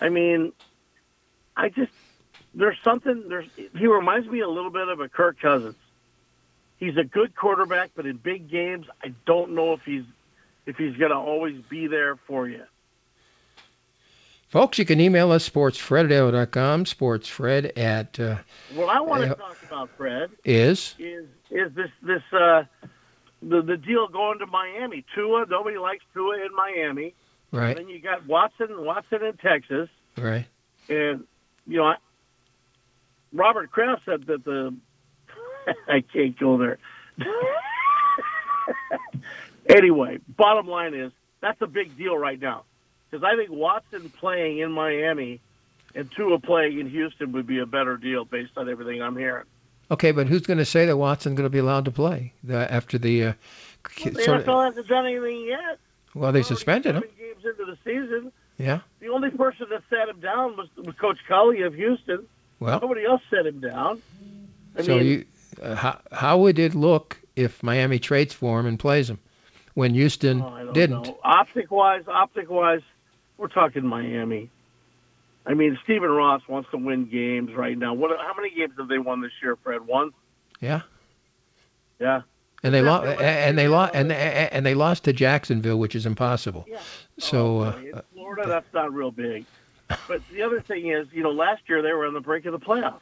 I 0.00 0.08
mean, 0.08 0.52
I 1.56 1.68
just 1.68 1.92
there's 2.54 2.78
something 2.82 3.28
there's 3.28 3.46
he 3.56 3.86
reminds 3.86 4.28
me 4.28 4.40
a 4.40 4.48
little 4.48 4.70
bit 4.70 4.88
of 4.88 5.00
a 5.00 5.08
Kirk 5.08 5.38
Cousins. 5.40 5.76
He's 6.78 6.96
a 6.96 7.04
good 7.04 7.36
quarterback, 7.36 7.90
but 7.94 8.06
in 8.06 8.16
big 8.16 8.50
games, 8.50 8.86
I 9.04 9.12
don't 9.26 9.52
know 9.52 9.74
if 9.74 9.82
he's 9.84 10.04
if 10.66 10.76
he's 10.76 10.96
going 10.96 11.10
to 11.10 11.18
always 11.18 11.60
be 11.68 11.86
there 11.86 12.16
for 12.16 12.48
you. 12.48 12.62
Folks, 14.50 14.80
you 14.80 14.84
can 14.84 15.00
email 15.00 15.30
us 15.30 15.48
sportsfred@com. 15.48 16.84
Sportsfred 16.84 17.78
at 17.78 18.18
uh, 18.18 18.38
What 18.74 18.88
I 18.88 19.00
want 19.00 19.22
to 19.22 19.36
talk 19.36 19.56
about, 19.64 19.90
Fred, 19.96 20.30
is 20.44 20.96
is 20.98 21.26
is 21.50 21.72
this 21.72 21.90
this 22.02 22.22
uh 22.32 22.64
the 23.42 23.62
the 23.62 23.76
deal 23.76 24.08
going 24.08 24.40
to 24.40 24.46
Miami. 24.46 25.04
Tua, 25.14 25.46
nobody 25.48 25.78
likes 25.78 26.04
Tua 26.12 26.44
in 26.44 26.48
Miami. 26.56 27.14
right, 27.52 27.76
Then 27.76 27.88
you 27.88 28.00
got 28.00 28.26
Watson, 28.26 28.84
Watson 28.84 29.22
in 29.24 29.36
Texas, 29.36 29.88
right. 30.18 30.46
and 30.88 31.22
you 31.68 31.76
know, 31.76 31.84
I, 31.84 31.94
Robert 33.32 33.70
Kraft 33.70 34.02
said 34.04 34.26
that 34.26 34.44
the 34.44 34.74
I 35.88 36.00
can't 36.12 36.36
go 36.36 36.58
there. 36.58 36.78
anyway, 39.68 40.18
bottom 40.26 40.66
line 40.66 40.94
is 40.94 41.12
that's 41.40 41.62
a 41.62 41.68
big 41.68 41.96
deal 41.96 42.18
right 42.18 42.40
now 42.40 42.64
because 43.10 43.24
I 43.24 43.36
think 43.36 43.50
Watson 43.50 44.10
playing 44.10 44.58
in 44.58 44.72
Miami 44.72 45.40
and 45.94 46.10
Tua 46.12 46.38
playing 46.38 46.78
in 46.78 46.88
Houston 46.88 47.32
would 47.32 47.46
be 47.46 47.58
a 47.58 47.66
better 47.66 47.96
deal 47.96 48.24
based 48.24 48.52
on 48.56 48.68
everything 48.68 49.02
I'm 49.02 49.16
hearing. 49.16 49.44
Okay, 49.90 50.12
but 50.12 50.28
who's 50.28 50.42
going 50.42 50.58
to 50.58 50.64
say 50.64 50.86
that 50.86 50.96
Watson's 50.96 51.36
going 51.36 51.46
to 51.46 51.50
be 51.50 51.58
allowed 51.58 51.86
to 51.86 51.90
play 51.90 52.32
the, 52.44 52.72
after 52.72 52.96
the? 52.98 53.24
Uh, 53.24 53.32
Well, 54.04 54.14
the 54.14 54.22
sort 54.22 54.40
of- 54.40 54.46
NFL 54.46 54.64
hasn't 54.68 54.86
done 54.88 55.06
anything 55.06 55.46
yet. 55.46 55.78
well, 56.14 56.30
they 56.32 56.42
suspended 56.42 56.94
him. 56.94 57.02
Games 57.18 57.44
into 57.44 57.64
the 57.64 57.76
season, 57.84 58.30
Yeah. 58.58 58.80
the 59.00 59.08
only 59.08 59.30
person 59.30 59.66
that 59.70 59.82
sat 59.90 60.08
him 60.08 60.20
down 60.20 60.56
was, 60.56 60.68
was 60.76 60.94
Coach 60.96 61.18
Culley 61.26 61.62
of 61.62 61.74
Houston. 61.74 62.26
Well, 62.60 62.78
Nobody 62.80 63.04
else 63.04 63.22
set 63.30 63.46
him 63.46 63.58
down. 63.60 64.00
I 64.76 64.82
so 64.82 64.98
mean, 64.98 65.06
you, 65.06 65.24
uh, 65.60 65.74
how 65.74 66.00
how 66.12 66.38
would 66.38 66.58
it 66.60 66.74
look 66.76 67.18
if 67.34 67.62
Miami 67.62 67.98
trades 67.98 68.32
for 68.34 68.60
him 68.60 68.66
and 68.66 68.78
plays 68.78 69.08
him 69.10 69.18
when 69.74 69.94
Houston 69.94 70.40
Oh, 70.42 70.70
didn't? 70.72 71.06
know. 71.06 71.18
Optic 71.24 71.70
wise, 71.72 72.04
optic 72.06 72.48
wise, 72.50 72.82
we're 73.40 73.48
talking 73.48 73.84
Miami. 73.86 74.50
I 75.46 75.54
mean, 75.54 75.78
Stephen 75.82 76.10
Ross 76.10 76.42
wants 76.46 76.70
to 76.70 76.76
win 76.76 77.06
games 77.06 77.50
right 77.56 77.76
now. 77.76 77.94
What? 77.94 78.10
How 78.20 78.34
many 78.36 78.50
games 78.54 78.74
have 78.78 78.88
they 78.88 78.98
won 78.98 79.22
this 79.22 79.32
year, 79.42 79.56
Fred? 79.64 79.86
One. 79.86 80.10
Yeah. 80.60 80.82
Yeah. 81.98 82.22
And 82.62 82.74
they 82.74 82.82
Yeah, 82.82 82.90
lost, 82.90 83.02
they 83.04 83.08
went- 83.10 83.20
and 83.22 83.58
they 83.58 83.68
lost, 83.68 83.94
and 83.94 84.10
they, 84.10 84.48
and 84.52 84.66
they 84.66 84.74
lost 84.74 85.04
to 85.04 85.14
Jacksonville, 85.14 85.78
which 85.78 85.94
is 85.94 86.04
impossible. 86.04 86.66
Yeah. 86.68 86.78
So, 87.18 87.56
Oh, 87.56 87.60
uh, 87.62 87.66
okay. 87.70 87.88
in 87.88 88.02
Florida, 88.12 88.46
that's 88.46 88.72
not 88.74 88.92
real 88.92 89.10
big. 89.10 89.46
But 90.06 90.20
the 90.30 90.42
other 90.42 90.60
thing 90.60 90.88
is, 90.90 91.08
you 91.12 91.22
know, 91.22 91.30
last 91.30 91.62
year 91.68 91.80
they 91.80 91.92
were 91.94 92.06
on 92.06 92.12
the 92.12 92.20
brink 92.20 92.44
of 92.44 92.52
the 92.52 92.58
playoffs. 92.60 93.00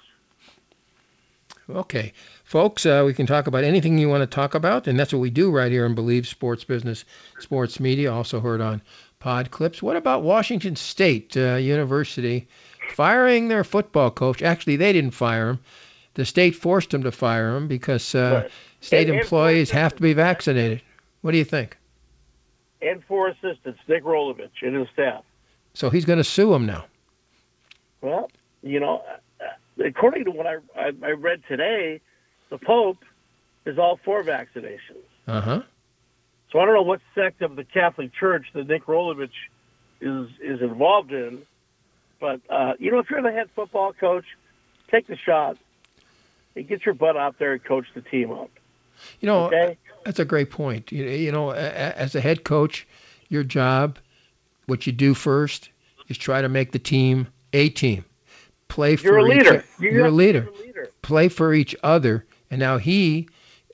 Okay, 1.71 2.14
folks, 2.45 2.87
uh, 2.87 3.02
we 3.04 3.12
can 3.12 3.26
talk 3.26 3.47
about 3.47 3.62
anything 3.62 3.99
you 3.99 4.09
want 4.09 4.23
to 4.23 4.26
talk 4.26 4.54
about, 4.54 4.87
and 4.87 4.99
that's 4.99 5.12
what 5.12 5.18
we 5.18 5.28
do 5.28 5.50
right 5.50 5.71
here 5.71 5.85
in 5.85 5.95
Believe 5.95 6.26
Sports 6.26 6.64
Business, 6.64 7.04
Sports 7.40 7.78
Media, 7.78 8.11
also 8.11 8.40
heard 8.40 8.62
on 8.62 8.80
Pod 9.20 9.50
Clips. 9.50 9.82
What 9.82 9.96
about 9.96 10.22
Washington 10.22 10.76
State 10.76 11.37
uh, 11.37 11.56
University 11.56 12.46
firing 12.94 13.48
their 13.48 13.64
football 13.64 14.10
coach? 14.10 14.42
Actually, 14.42 14.76
they 14.76 14.92
didn't 14.92 15.10
fire 15.12 15.50
him. 15.50 15.58
The 16.14 16.25
state 16.25 16.54
forced 16.56 16.90
them 16.90 17.02
to 17.04 17.12
fire 17.12 17.56
him 17.56 17.68
because 17.68 18.14
uh, 18.14 18.40
Right. 18.42 18.50
state 18.80 19.02
And- 19.08 19.10
and 19.16 19.20
employees 19.20 19.70
for 19.70 19.76
have 19.78 19.96
to 19.96 20.02
be 20.02 20.12
vaccinated. 20.12 20.82
What 21.22 21.32
do 21.32 21.38
you 21.38 21.44
think? 21.44 21.76
And 22.80 23.02
four 23.04 23.28
assistants, 23.28 23.80
Nick 23.88 24.04
Rolovich 24.04 24.62
and 24.62 24.76
his 24.76 24.88
staff. 24.92 25.25
So 25.75 25.90
he's 25.90 26.04
going 26.04 26.18
to 26.18 26.25
sue 26.25 26.54
him 26.54 26.64
now. 26.66 26.84
Well, 28.00 28.30
you 28.62 28.78
know, 28.78 29.02
uh, 29.40 29.84
according 29.84 30.25
to 30.26 30.30
what 30.30 30.46
I, 30.46 30.56
I, 30.76 30.92
I 31.02 31.10
read 31.10 31.42
today, 31.48 32.00
the 32.50 32.58
Pope 32.58 32.98
is 33.66 33.78
all 33.78 33.98
for 34.04 34.22
vaccinations. 34.22 35.02
Uh 35.26 35.40
huh. 35.40 35.62
So 36.52 36.59
I 36.61 36.64
don't 36.64 36.75
know 36.75 36.83
what 36.83 37.00
sect 37.14 37.43
of 37.43 37.57
the 37.57 37.64
Catholic 37.64 38.12
Church 38.14 38.47
that 38.55 38.67
Nick 38.69 38.87
Rolovich 38.87 39.31
is 40.00 40.28
is 40.40 40.61
involved 40.62 41.12
in, 41.12 41.43
but 42.21 42.40
uh, 42.49 42.73
you 42.78 42.90
know, 42.90 42.99
if 43.00 43.11
you're 43.11 43.23
the 43.23 43.33
head 43.33 43.49
football 43.55 43.93
coach, 43.93 44.25
take 44.90 45.07
the 45.07 45.17
shot 45.17 45.59
and 46.57 46.67
get 46.69 46.87
your 46.87 46.95
butt 46.95 47.17
out 47.17 47.38
there 47.38 47.52
and 47.52 47.62
coach 47.64 47.87
the 47.95 48.00
team 48.00 48.31
up. 48.33 48.50
You 49.21 49.26
know, 49.26 49.47
Okay? 49.47 49.76
That's 50.05 50.19
a 50.19 50.25
great 50.25 50.50
point. 50.50 50.90
You, 50.90 51.05
you 51.05 51.33
know, 51.33 51.50
as 51.50 52.14
a 52.14 52.21
head 52.21 52.45
coach, 52.45 52.87
your 53.28 53.45
job, 53.45 53.99
what 54.67 54.87
you 54.87 54.93
do 54.93 55.12
first, 55.14 55.69
is 56.09 56.17
try 56.17 56.40
to 56.40 56.49
make 56.49 56.73
the 56.73 56.78
team 56.78 57.28
a 57.52 57.69
team. 57.69 58.05
Play 58.69 58.97
for 58.97 59.07
each 59.07 59.11
other. 59.11 59.19
You're 59.19 59.26
a 59.26 59.31
each 59.33 59.45
leader. 59.45 59.64
You're, 59.81 59.93
You 59.93 60.07
a 60.07 60.11
leader. 60.11 60.49
a 60.49 60.62
leader. 60.62 60.88
Play 61.02 61.28
for 61.28 61.52
each 61.52 61.76
other. 61.83 62.25
And 62.50 62.59
now 62.61 62.78
he, 62.78 63.28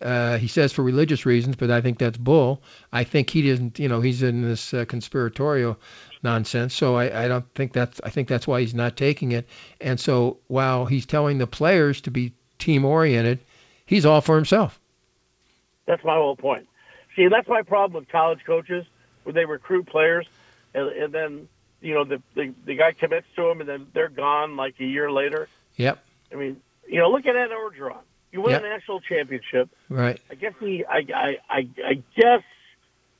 uh, 0.05 0.37
he 0.37 0.49
says 0.49 0.73
for 0.73 0.83
religious 0.83 1.25
reasons, 1.25 1.57
but 1.57 1.71
I 1.71 1.81
think 1.81 1.99
that's 1.99 2.19
bull. 2.19 2.63
I 2.93 3.05
think 3.05 3.31
he 3.31 3.49
doesn't. 3.49 3.79
You 3.79 3.89
know, 3.89 4.03
he's 4.03 4.23
in 4.23 4.43
this 4.43 4.75
uh, 4.75 4.85
conspiratorial 4.85 5.79
nonsense. 6.23 6.75
So 6.75 6.95
I, 6.95 7.25
I 7.25 7.29
don't 7.29 7.47
think 7.55 7.73
that's. 7.73 8.01
I 8.05 8.11
think 8.11 8.29
that's 8.29 8.47
why 8.47 8.61
he's 8.61 8.75
not 8.75 8.97
taking 8.97 9.33
it. 9.33 9.49
And 9.81 9.99
so 9.99 10.39
while 10.47 10.85
he's 10.85 11.07
telling 11.07 11.39
the 11.39 11.47
players 11.47 12.03
to 12.03 12.11
be 12.11 12.35
team 12.59 12.85
oriented, 12.85 13.41
he's 13.87 14.05
all 14.05 14.21
for 14.21 14.37
himself. 14.37 14.79
That's 15.87 16.05
my 16.05 16.15
whole 16.15 16.37
point. 16.37 16.69
See, 17.17 17.29
that's 17.29 17.49
my 17.49 17.63
problem 17.63 18.03
with 18.03 18.09
college 18.11 18.41
coaches 18.47 18.85
when 19.23 19.35
they 19.35 19.47
recruit 19.47 19.87
players, 19.87 20.27
and, 20.75 20.89
and 20.89 21.15
then 21.15 21.49
you 21.81 21.95
know 21.95 22.05
the, 22.05 22.23
the 22.35 22.53
the 22.67 22.75
guy 22.75 22.93
commits 22.93 23.27
to 23.37 23.43
them, 23.43 23.61
and 23.61 23.69
then 23.69 23.87
they're 23.95 24.09
gone 24.11 24.57
like 24.57 24.75
a 24.81 24.85
year 24.85 25.11
later. 25.11 25.49
Yep. 25.77 26.05
I 26.31 26.35
mean, 26.35 26.61
you 26.87 26.99
know, 27.01 27.11
look 27.11 27.25
at 27.25 27.37
Ed 27.37 27.49
Orgeron. 27.51 28.03
You 28.35 28.41
win 28.41 28.51
Yep. 28.51 28.65
a 28.65 28.69
national 28.69 29.01
championship. 29.01 29.69
Right. 29.89 30.21
I 30.29 30.35
guess 30.35 30.55
he, 30.59 30.85
I, 30.85 31.07
I, 31.15 31.39
I, 31.49 31.69
I 31.87 32.03
guess 32.17 32.43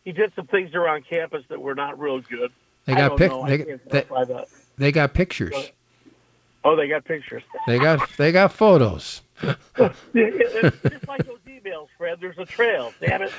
he 0.05 0.11
did 0.11 0.33
some 0.35 0.49
things 0.49 0.75
around 0.75 1.05
campus 1.09 1.45
that 1.51 1.63
were 1.63 1.77
not 1.77 2.01
real 2.01 2.21
good. 2.21 2.51
They 2.85 2.95
got 2.97 3.11
don't 3.11 3.19
pic- 3.19 3.31
know. 3.31 3.47
They, 3.47 4.03
they, 4.03 4.45
they 4.77 4.91
got 4.91 5.15
pictures. 5.15 5.71
Oh, 6.65 6.75
they 6.75 6.89
got 6.89 7.05
pictures. 7.05 7.45
They 7.69 7.79
got 7.79 8.01
they 8.19 8.33
got 8.33 8.53
photos. 8.53 9.23
it's 9.43 10.83
just 10.83 11.07
like 11.09 11.25
those 11.27 11.39
emails, 11.47 11.87
Fred. 11.97 12.19
There's 12.21 12.39
a 12.39 12.45
trail. 12.45 12.93
Damn 13.01 13.23
it. 13.23 13.33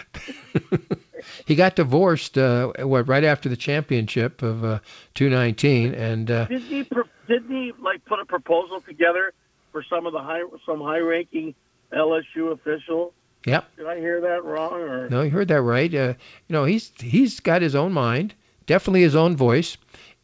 he 1.46 1.56
got 1.56 1.76
divorced 1.76 2.38
uh, 2.38 2.72
what 2.80 3.08
right 3.10 3.24
after 3.26 3.50
the 3.50 3.58
championship 3.58 4.42
of 4.42 4.64
uh, 4.64 4.80
219 5.16 5.94
and 5.94 6.32
uh, 6.32 6.46
Didn't 6.46 6.62
he? 6.68 6.84
pro- 6.86 7.04
Didn't 7.28 7.50
he 7.52 7.74
like 7.82 8.06
put 8.06 8.20
a 8.22 8.26
proposal 8.26 8.80
together 8.82 9.34
for 9.74 9.84
some 9.84 10.06
of 10.06 10.14
the 10.14 10.22
high, 10.22 10.42
some 10.66 10.80
high-ranking 10.82 11.54
LSU 11.96 12.52
official? 12.52 13.14
Yep. 13.46 13.78
Did 13.78 13.86
I 13.88 14.00
hear 14.00 14.22
that 14.22 14.44
wrong? 14.44 14.74
Or 14.74 15.10
no 15.10 15.22
you 15.22 15.30
heard 15.30 15.50
that 15.50 15.62
right 15.62 15.94
uh, 15.94 16.14
you 16.48 16.54
know 16.54 16.66
he's 16.66 16.92
he's 17.00 17.40
got 17.40 17.62
his 17.62 17.76
own 17.76 17.94
mind 17.94 18.34
definitely 18.66 19.02
his 19.02 19.16
own 19.16 19.36
voice 19.38 19.78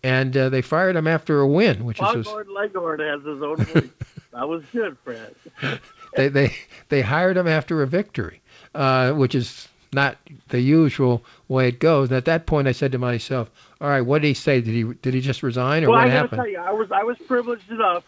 and 0.04 0.36
uh, 0.36 0.50
they 0.50 0.62
fired 0.62 0.96
him 0.96 1.08
after 1.08 1.42
a 1.42 1.48
win, 1.48 1.86
which 1.86 2.01
is 2.01 2.25
Foghorn 2.25 2.48
Leghorn 2.54 3.00
has 3.00 3.24
his 3.24 3.42
own 3.42 3.58
voice. 3.58 3.90
that 4.34 4.48
was 4.48 4.63
good, 4.72 4.98
Fred. 5.04 5.36
they 6.16 6.28
they 6.30 6.56
they 6.90 7.01
hired 7.01 7.38
him 7.38 7.48
after 7.48 7.82
a 7.82 7.88
victory, 7.88 8.42
uh, 8.74 9.12
which 9.13 9.36
is 9.36 9.68
not 9.94 10.18
the 10.48 10.60
usual 10.60 11.24
way 11.48 11.68
it 11.68 11.80
goes. 11.80 12.10
And 12.10 12.18
at 12.18 12.25
that 12.25 12.46
point, 12.46 12.68
I 12.68 12.72
said 12.72 12.94
to 12.94 12.98
myself, 12.98 13.51
"All 13.80 13.90
right, 13.90 14.01
what 14.01 14.22
did 14.22 14.30
he 14.30 14.34
say? 14.34 14.62
Did 14.62 14.74
he 14.74 14.84
did 14.84 15.13
he 15.13 15.22
just 15.22 15.44
resign, 15.44 15.84
or 15.84 15.90
well, 15.90 16.00
what 16.00 16.06
I 16.06 16.08
gotta 16.08 16.20
happened?" 16.20 16.40
tell 16.40 16.48
you, 16.48 16.60
I 16.60 16.72
was 16.72 16.92
I 16.92 17.04
was 17.04 17.18
privileged 17.28 17.70
enough 17.70 18.04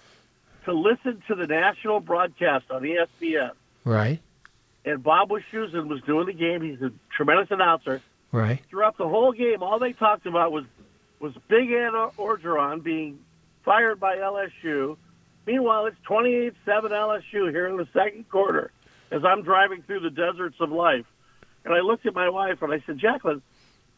to 0.66 0.74
listen 0.74 1.22
to 1.28 1.36
the 1.36 1.48
national 1.48 2.00
broadcast 2.00 2.66
on 2.72 2.82
ESPN, 2.84 3.52
Right, 3.84 4.20
and 4.86 5.04
Bob 5.04 5.30
Wischusen 5.30 5.88
was 5.88 6.02
doing 6.02 6.26
the 6.28 6.34
game. 6.34 6.62
He's 6.62 6.82
a 6.82 6.92
tremendous 7.16 7.50
announcer. 7.52 8.02
right. 8.32 8.60
Throughout 8.70 8.98
the 8.98 9.08
whole 9.08 9.32
game, 9.32 9.62
all 9.64 9.80
they 9.80 9.94
talked 9.94 10.26
about 10.26 10.52
was 10.52 10.66
was 11.20 11.34
Big 11.48 11.72
Ed 11.72 11.92
Orgeron 12.18 12.84
being 12.84 13.20
fired 13.64 14.00
by 14.00 14.18
LSU. 14.18 14.98
Meanwhile, 15.46 15.86
it's 15.88 15.98
28-7 16.08 16.54
LSU 16.66 17.50
here 17.50 17.68
in 17.68 17.78
the 17.78 17.88
second 17.94 18.30
quarter 18.30 18.72
as 19.12 19.24
I'm 19.24 19.42
driving 19.44 19.84
through 19.84 20.02
the 20.02 20.10
deserts 20.10 20.58
of 20.60 20.72
life. 20.72 21.06
And 21.64 21.74
I 21.74 21.80
looked 21.80 22.06
at 22.06 22.14
my 22.14 22.28
wife 22.30 22.62
and 22.62 22.74
I 22.74 22.84
said, 22.86 22.98
Jacqueline, 22.98 23.42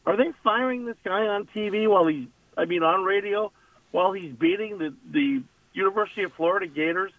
are 0.06 0.18
they 0.18 0.32
firing 0.44 0.86
this 0.86 0.98
guy 1.04 1.26
on 1.26 1.48
TV 1.48 1.90
while 1.90 2.06
he's, 2.06 2.28
I 2.56 2.66
mean, 2.66 2.84
on 2.84 3.04
radio 3.04 3.52
while 3.92 4.12
he's 4.12 4.34
beating 4.34 4.78
the, 4.78 4.94
the 5.10 5.42
University 5.76 6.24
of 6.24 6.34
Florida 6.34 6.68
Gators 6.68 7.12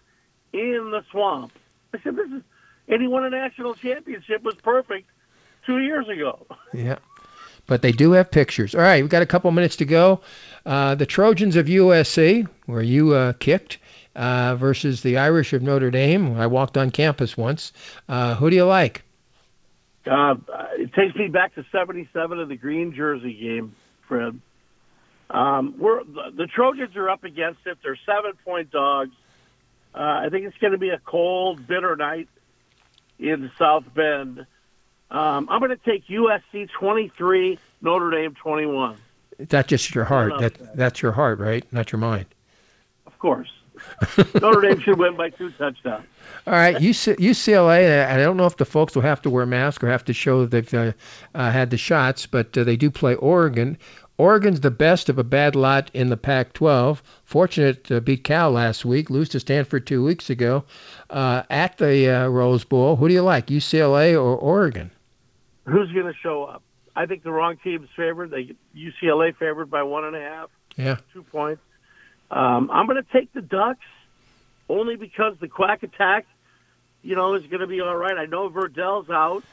in 0.53 0.91
the 0.91 1.03
swamp? 1.11 1.51
I 1.93 1.99
said, 2.03 2.15
this 2.15 2.27
is, 2.27 2.41
and 2.87 3.01
he 3.01 3.07
won 3.07 3.23
a 3.23 3.29
national 3.29 3.75
championship, 3.75 4.43
was 4.43 4.55
perfect 4.55 5.09
two 5.65 5.79
years 5.79 6.07
ago. 6.07 6.45
Yeah. 6.73 6.97
But 7.65 7.81
they 7.81 7.91
do 7.91 8.13
have 8.13 8.31
pictures. 8.31 8.75
All 8.75 8.81
right, 8.81 9.03
we've 9.03 9.09
got 9.09 9.23
a 9.23 9.25
couple 9.25 9.51
minutes 9.51 9.77
to 9.77 9.85
go. 9.85 10.21
Uh, 10.65 10.95
the 10.95 11.05
Trojans 11.05 11.57
of 11.57 11.65
USC, 11.65 12.47
where 12.65 12.81
you 12.81 13.13
uh, 13.13 13.33
kicked, 13.33 13.79
uh, 14.15 14.55
versus 14.55 15.01
the 15.01 15.17
Irish 15.17 15.51
of 15.51 15.61
Notre 15.61 15.91
Dame. 15.91 16.39
I 16.39 16.47
walked 16.47 16.77
on 16.77 16.91
campus 16.91 17.35
once. 17.35 17.73
Uh, 18.07 18.35
who 18.35 18.49
do 18.49 18.55
you 18.55 18.65
like? 18.65 19.03
Uh, 20.09 20.35
it 20.77 20.93
takes 20.93 21.15
me 21.15 21.27
back 21.27 21.55
to 21.55 21.65
'77 21.71 22.39
of 22.39 22.47
the 22.47 22.55
green 22.55 22.93
jersey 22.93 23.33
game, 23.33 23.75
Fred. 24.07 24.39
Um, 25.29 25.75
we're 25.77 26.03
the, 26.03 26.31
the 26.35 26.47
Trojans 26.47 26.95
are 26.95 27.09
up 27.09 27.23
against 27.23 27.59
it. 27.65 27.77
They're 27.83 27.99
seven 28.05 28.33
point 28.45 28.71
dogs. 28.71 29.11
Uh, 29.93 30.21
I 30.25 30.29
think 30.29 30.45
it's 30.45 30.57
going 30.57 30.73
to 30.73 30.77
be 30.77 30.89
a 30.89 30.99
cold, 30.99 31.65
bitter 31.65 31.95
night 31.95 32.29
in 33.19 33.51
South 33.57 33.83
Bend. 33.93 34.45
Um, 35.09 35.47
I'm 35.49 35.59
going 35.59 35.71
to 35.71 35.77
take 35.77 36.07
USC 36.07 36.69
23, 36.69 37.57
Notre 37.81 38.11
Dame 38.11 38.35
21. 38.35 38.97
That's 39.39 39.67
just 39.67 39.93
your 39.95 40.03
heart. 40.03 40.33
That 40.39 40.75
that's 40.75 41.01
your 41.01 41.11
heart, 41.11 41.39
right? 41.39 41.63
Not 41.71 41.91
your 41.91 41.99
mind. 41.99 42.25
Of 43.05 43.19
course, 43.19 43.49
Notre 44.41 44.61
Dame 44.61 44.79
should 44.79 44.97
win 44.97 45.15
by 45.15 45.29
two 45.29 45.51
touchdowns. 45.51 46.05
All 46.47 46.53
right, 46.53 46.75
UCLA. 46.77 48.07
I 48.07 48.17
don't 48.17 48.37
know 48.37 48.45
if 48.45 48.57
the 48.57 48.65
folks 48.65 48.95
will 48.95 49.03
have 49.03 49.21
to 49.23 49.29
wear 49.29 49.45
masks 49.45 49.83
or 49.83 49.89
have 49.89 50.05
to 50.05 50.13
show 50.13 50.45
that 50.45 50.51
they've 50.51 50.73
uh, 50.73 50.91
uh, 51.35 51.51
had 51.51 51.69
the 51.69 51.77
shots, 51.77 52.25
but 52.25 52.57
uh, 52.57 52.63
they 52.63 52.77
do 52.77 52.89
play 52.89 53.15
Oregon. 53.15 53.77
Oregon's 54.17 54.61
the 54.61 54.71
best 54.71 55.09
of 55.09 55.19
a 55.19 55.23
bad 55.23 55.55
lot 55.55 55.91
in 55.93 56.09
the 56.09 56.17
Pac-12. 56.17 57.01
Fortunate 57.23 57.83
to 57.85 58.01
beat 58.01 58.23
Cal 58.23 58.51
last 58.51 58.83
week, 58.83 59.09
lose 59.09 59.29
to 59.29 59.39
Stanford 59.39 59.85
two 59.85 60.03
weeks 60.03 60.29
ago 60.29 60.63
uh, 61.09 61.43
at 61.49 61.77
the 61.77 62.09
uh, 62.09 62.27
Rose 62.27 62.63
Bowl. 62.63 62.95
Who 62.95 63.07
do 63.07 63.13
you 63.13 63.21
like, 63.21 63.47
UCLA 63.47 64.13
or 64.13 64.35
Oregon? 64.35 64.91
Who's 65.65 65.91
going 65.91 66.07
to 66.07 66.17
show 66.21 66.45
up? 66.45 66.63
I 66.95 67.05
think 67.05 67.21
the 67.21 67.31
wrong 67.31 67.57
team's 67.63 67.89
favored. 67.95 68.31
They 68.31 68.55
UCLA 68.75 69.35
favored 69.35 69.69
by 69.69 69.83
one 69.83 70.05
and 70.05 70.15
a 70.15 70.19
half. 70.19 70.49
Yeah. 70.77 70.97
two 71.13 71.23
points. 71.23 71.61
Um, 72.31 72.69
I'm 72.71 72.87
going 72.87 73.01
to 73.01 73.11
take 73.11 73.31
the 73.33 73.41
Ducks 73.41 73.85
only 74.69 74.95
because 74.95 75.35
the 75.39 75.47
quack 75.47 75.83
attack, 75.83 76.25
you 77.01 77.15
know, 77.15 77.35
is 77.35 77.45
going 77.47 77.61
to 77.61 77.67
be 77.67 77.81
all 77.81 77.95
right. 77.95 78.17
I 78.17 78.25
know 78.25 78.49
Verdell's 78.49 79.09
out, 79.09 79.43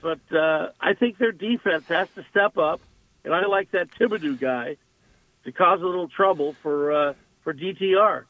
but 0.00 0.20
uh, 0.32 0.70
I 0.80 0.94
think 0.94 1.18
their 1.18 1.32
defense 1.32 1.86
has 1.88 2.08
to 2.14 2.24
step 2.30 2.56
up, 2.56 2.80
and 3.26 3.34
I 3.34 3.44
like 3.46 3.70
that 3.72 3.88
Thibodeaux 4.00 4.40
guy 4.40 4.76
to 5.44 5.52
cause 5.52 5.82
a 5.82 5.84
little 5.84 6.08
trouble 6.08 6.54
for 6.62 6.92
uh, 6.92 7.14
for 7.44 7.52
DTR. 7.52 8.24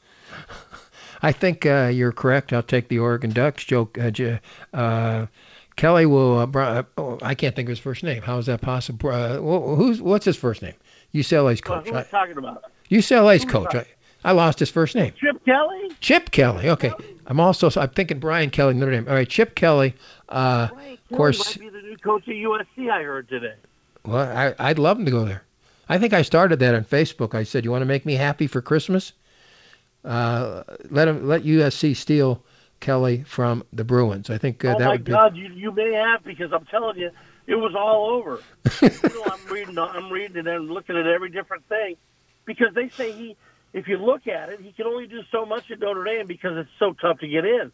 I 1.21 1.31
think 1.31 1.65
uh, 1.65 1.89
you're 1.93 2.11
correct. 2.11 2.51
I'll 2.51 2.61
take 2.63 2.89
the 2.89 2.99
Oregon 2.99 3.29
Ducks. 3.31 3.63
Joe 3.63 3.89
uh, 3.97 4.77
uh, 4.77 5.27
Kelly 5.77 6.05
will. 6.05 6.39
Uh, 6.39 6.45
br- 6.47 6.61
uh, 6.61 6.83
oh, 6.97 7.17
I 7.21 7.35
can't 7.35 7.55
think 7.55 7.67
of 7.67 7.71
his 7.71 7.79
first 7.79 8.03
name. 8.03 8.21
How 8.21 8.37
is 8.39 8.47
that 8.47 8.61
possible? 8.61 9.09
Uh, 9.09 9.37
who's 9.37 10.01
what's 10.01 10.25
his 10.25 10.35
first 10.35 10.61
name? 10.61 10.75
UCLA's 11.13 11.61
Well, 11.65 11.79
coach. 11.79 11.89
who 11.89 11.95
are 11.95 11.99
I, 11.99 12.03
talking 12.03 12.37
about? 12.37 12.63
UCLA's 12.91 13.43
who 13.43 13.49
are 13.57 13.61
we 13.61 13.67
coach. 13.67 13.75
I, 13.75 13.85
I 14.23 14.31
lost 14.33 14.59
his 14.59 14.69
first 14.69 14.95
name. 14.95 15.13
Chip 15.19 15.43
Kelly. 15.45 15.91
Chip 16.01 16.31
Kelly. 16.31 16.69
Okay. 16.69 16.91
I'm 17.25 17.39
also 17.39 17.69
I'm 17.79 17.89
thinking 17.89 18.19
Brian 18.19 18.49
Kelly 18.49 18.73
Notre 18.73 18.91
Dame. 18.91 19.07
All 19.07 19.13
right, 19.13 19.29
Chip 19.29 19.55
Kelly. 19.55 19.95
Uh, 20.27 20.69
of 21.11 21.17
course. 21.17 21.57
Might 21.57 21.65
be 21.65 21.69
the 21.69 21.81
new 21.81 21.97
coach 21.97 22.23
of 22.27 22.33
USC. 22.33 22.91
I 22.91 23.03
heard 23.03 23.29
today. 23.29 23.53
Well, 24.07 24.25
I, 24.25 24.69
I'd 24.69 24.79
love 24.79 24.97
him 24.97 25.05
to 25.05 25.11
go 25.11 25.25
there. 25.25 25.43
I 25.89 25.97
think 25.97 26.13
I 26.13 26.21
started 26.21 26.59
that 26.59 26.73
on 26.73 26.85
Facebook. 26.85 27.35
I 27.35 27.43
said, 27.43 27.65
"You 27.65 27.71
want 27.71 27.81
to 27.81 27.85
make 27.85 28.05
me 28.05 28.15
happy 28.15 28.47
for 28.47 28.61
Christmas? 28.61 29.13
Uh, 30.03 30.63
let 30.89 31.07
him 31.07 31.27
let 31.27 31.43
USC 31.43 31.95
steal 31.95 32.43
Kelly 32.79 33.23
from 33.23 33.63
the 33.73 33.83
Bruins. 33.83 34.29
I 34.29 34.37
think 34.37 34.63
uh, 34.63 34.75
oh 34.75 34.79
that 34.79 34.89
would 34.89 35.03
be." 35.03 35.13
Oh 35.13 35.15
my 35.15 35.21
God, 35.23 35.35
you 35.35 35.49
you 35.49 35.71
may 35.71 35.93
have 35.93 36.23
because 36.23 36.51
I'm 36.53 36.65
telling 36.65 36.97
you, 36.97 37.11
it 37.47 37.55
was 37.55 37.75
all 37.75 38.11
over. 38.11 38.41
you 38.81 39.09
know, 39.13 39.25
I'm 39.25 39.53
reading, 39.53 39.77
I'm 39.77 40.09
reading 40.09 40.37
it 40.37 40.47
and 40.47 40.69
looking 40.69 40.97
at 40.97 41.05
every 41.05 41.29
different 41.29 41.67
thing 41.67 41.95
because 42.45 42.73
they 42.73 42.89
say 42.89 43.11
he, 43.11 43.35
if 43.73 43.87
you 43.87 43.97
look 43.97 44.27
at 44.27 44.49
it, 44.49 44.61
he 44.61 44.71
can 44.71 44.85
only 44.85 45.07
do 45.07 45.21
so 45.31 45.45
much 45.45 45.69
at 45.69 45.79
Notre 45.79 46.03
Dame 46.03 46.27
because 46.27 46.57
it's 46.57 46.69
so 46.79 46.93
tough 46.93 47.19
to 47.19 47.27
get 47.27 47.45
in. 47.45 47.71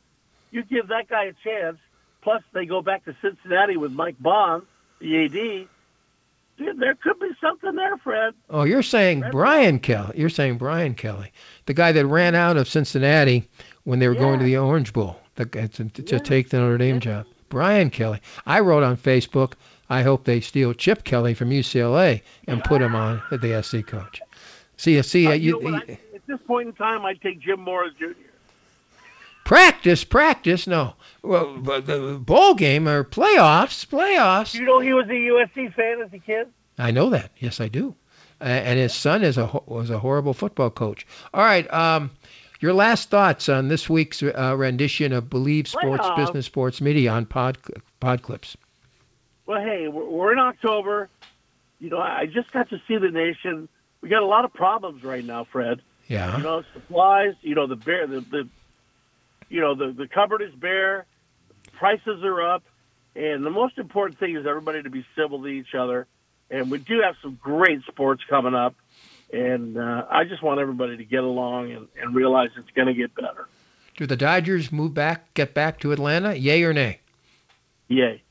You 0.52 0.64
give 0.64 0.88
that 0.90 1.08
guy 1.08 1.26
a 1.26 1.34
chance. 1.44 1.78
Plus, 2.22 2.42
they 2.54 2.66
go 2.66 2.82
back 2.82 3.04
to 3.06 3.16
Cincinnati 3.22 3.76
with 3.76 3.92
Mike 3.92 4.18
Bohn, 4.18 4.66
the 5.00 5.26
AD. 5.26 5.68
There 6.58 6.96
could 6.96 7.20
be 7.20 7.30
something 7.42 7.76
there, 7.76 7.98
Fred. 7.98 8.34
Oh, 8.50 8.64
you're 8.64 8.84
saying 8.84 9.22
Red 9.22 9.32
Brian 9.32 9.80
Kelly. 9.80 10.14
You're 10.20 10.30
saying 10.30 10.58
Brian 10.58 10.94
Kelly, 10.94 11.32
the 11.66 11.74
guy 11.74 11.92
that 11.92 12.06
ran 12.06 12.36
out 12.36 12.58
of 12.58 12.68
Cincinnati 12.68 13.48
when 13.84 14.00
they 14.00 14.08
were 14.08 14.16
going 14.16 14.40
to 14.40 14.46
the 14.46 14.58
Orange 14.58 14.94
Bowl 14.94 15.20
the, 15.36 15.46
to, 15.46 15.68
to 15.90 16.04
Yeah. 16.16 16.20
take 16.20 16.50
the 16.50 16.60
Notre 16.60 16.78
Dame 16.78 16.96
Yeah. 16.96 17.00
job. 17.00 17.26
Brian 17.50 17.90
Kelly. 17.90 18.20
I 18.46 18.60
wrote 18.62 18.84
on 18.84 18.98
Facebook, 18.98 19.54
I 19.90 20.02
hope 20.04 20.24
they 20.26 20.40
steal 20.42 20.74
Chip 20.74 21.04
Kelly 21.04 21.34
from 21.34 21.50
UCLA 21.52 22.22
and 22.48 22.64
put 22.64 22.82
him 22.82 22.96
on 22.96 23.22
as 23.32 23.40
the 23.42 23.54
SC 23.54 23.86
coach. 23.86 24.22
See, 24.78 25.00
see, 25.04 25.28
Uh, 25.28 25.32
uh, 25.32 25.34
you 25.34 25.62
you, 25.62 25.70
know? 25.72 25.78
I, 25.78 25.92
at 26.16 26.26
this 26.28 26.40
point 26.48 26.68
in 26.70 26.74
time, 26.74 27.06
I'd 27.06 27.22
take 27.22 27.40
Jim 27.40 27.60
Mora 27.62 27.90
Jr. 28.00 28.14
practice, 29.44 30.04
practice. 30.04 30.68
No, 30.68 30.96
well, 31.22 31.56
the 31.58 32.20
bowl 32.22 32.56
game 32.56 32.88
or 32.88 33.04
playoffs, 33.04 33.86
playoffs. 33.88 34.54
You 34.54 34.66
know 34.66 34.80
he 34.80 34.94
was 34.94 35.08
a 35.08 35.12
USC 35.12 35.74
fan 35.74 36.02
as 36.02 36.14
a 36.14 36.20
kid. 36.20 36.48
I 36.78 36.92
know 36.92 37.12
that. 37.12 37.32
Yes, 37.38 37.62
I 37.62 37.68
do. 37.68 37.96
And 38.40 38.78
his 38.78 38.94
son 38.94 39.24
is 39.24 39.38
a 39.38 39.46
was 39.66 39.90
a 39.90 40.00
horrible 40.00 40.34
football 40.34 40.70
coach. 40.70 41.08
All 41.34 41.44
right. 41.44 41.72
Um, 41.72 42.12
your 42.60 42.74
last 42.74 43.10
thoughts 43.10 43.48
on 43.50 43.68
this 43.68 43.90
week's 43.90 44.24
uh, 44.24 44.56
rendition 44.58 45.14
of 45.14 45.30
Believe 45.30 45.68
Sports 45.68 46.06
Playoff. 46.06 46.16
Business 46.18 46.46
Sports 46.46 46.82
Media 46.82 47.12
on 47.12 47.26
Pod 47.26 47.58
Pod 48.00 48.22
Clips. 48.22 48.58
Well, 49.46 49.62
hey, 49.62 49.88
we're, 49.88 50.06
we're 50.06 50.34
in 50.34 50.40
October. 50.40 51.10
You 51.80 51.90
know, 51.90 52.00
I 52.00 52.26
just 52.26 52.52
got 52.52 52.70
to 52.70 52.82
see 52.88 52.98
the 52.98 53.12
nation. 53.12 53.68
We 54.02 54.10
got 54.10 54.24
a 54.24 54.26
lot 54.26 54.46
of 54.46 54.54
problems 54.54 55.04
right 55.04 55.24
now, 55.24 55.46
Fred. 55.46 55.82
Yeah. 56.08 56.38
You 56.38 56.44
know, 56.44 56.64
supplies. 56.74 57.34
You 57.42 57.56
know, 57.56 57.68
the 57.68 57.76
bear, 57.76 58.08
the, 58.08 58.22
the 58.22 58.48
you 59.50 59.62
know, 59.62 59.76
the 59.76 59.92
the 59.92 60.08
cupboard 60.08 60.42
is 60.42 60.54
bare. 60.54 61.06
Prices 61.78 62.24
are 62.24 62.42
up, 62.42 62.64
and 63.16 63.46
the 63.46 63.50
most 63.50 63.78
important 63.78 64.20
thing 64.20 64.36
is 64.36 64.46
everybody 64.46 64.84
to 64.84 64.90
be 64.90 65.06
civil 65.16 65.42
to 65.42 65.48
each 65.48 65.76
other. 65.76 66.08
And 66.50 66.70
we 66.70 66.78
do 66.78 67.02
have 67.02 67.16
some 67.22 67.40
great 67.42 67.82
sports 67.88 68.22
coming 68.30 68.54
up, 68.54 68.76
and 69.32 69.78
uh, 69.78 70.06
I 70.10 70.24
just 70.26 70.44
want 70.44 70.60
everybody 70.60 70.98
to 70.98 71.04
get 71.04 71.24
along 71.24 71.72
and, 71.72 71.88
and 72.00 72.14
realize 72.14 72.50
it's 72.58 72.70
going 72.72 72.88
to 72.88 72.94
get 72.94 73.16
better. 73.16 73.48
Do 73.98 74.06
the 74.06 74.16
Dodgers 74.18 74.72
move 74.72 74.94
back, 74.94 75.34
get 75.34 75.54
back 75.54 75.80
to 75.80 75.92
Atlanta? 75.92 76.36
Yay 76.36 76.64
or 76.64 76.74
nay? 76.74 77.00
Yay! 77.88 78.22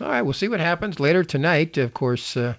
All 0.00 0.08
right, 0.08 0.22
we'll 0.22 0.32
see 0.32 0.48
what 0.48 0.60
happens 0.60 0.98
later 0.98 1.24
tonight. 1.24 1.78
Of 1.78 1.94
course, 1.94 2.36
uh, 2.36 2.54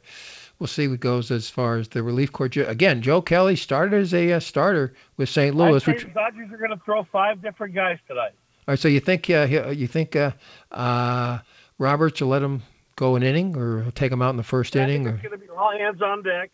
we'll 0.60 0.68
see 0.68 0.88
what 0.88 1.00
goes 1.00 1.32
as 1.32 1.50
far 1.50 1.78
as 1.78 1.90
the 1.90 2.04
relief 2.04 2.32
corps. 2.32 2.50
Again, 2.56 3.02
Joe 3.02 3.22
Kelly 3.22 3.56
started 3.56 4.02
as 4.02 4.14
a 4.14 4.34
uh, 4.34 4.40
starter 4.40 4.94
with 5.18 5.30
St. 5.30 5.56
Louis. 5.56 5.86
I 5.88 5.92
Which, 5.92 6.04
the 6.04 6.10
Dodgers 6.10 6.52
are 6.52 6.58
going 6.58 6.72
to 6.72 6.82
throw 6.84 7.04
five 7.04 7.42
different 7.42 7.76
guys 7.76 7.98
tonight. 8.08 8.34
all 8.68 8.74
right, 8.74 8.80
so 8.80 8.88
you 8.88 9.00
think 9.00 9.30
uh, 9.30 9.72
you 9.72 9.88
think 9.88 10.16
uh, 10.16 10.32
uh, 10.72 11.40
Roberts 11.78 12.22
will 12.22 12.30
let 12.30 12.42
him 12.42 12.64
go 12.96 13.16
an 13.16 13.24
inning, 13.24 13.58
or 13.58 13.92
take 13.92 14.12
him 14.12 14.22
out 14.22 14.30
in 14.30 14.38
the 14.38 14.44
first 14.44 14.76
I 14.76 14.84
inning? 14.84 15.08
it's 15.08 15.22
going 15.22 15.32
to 15.32 15.38
be 15.38 15.50
all 15.50 15.72
hands 15.72 16.02
on 16.02 16.24
deck, 16.24 16.52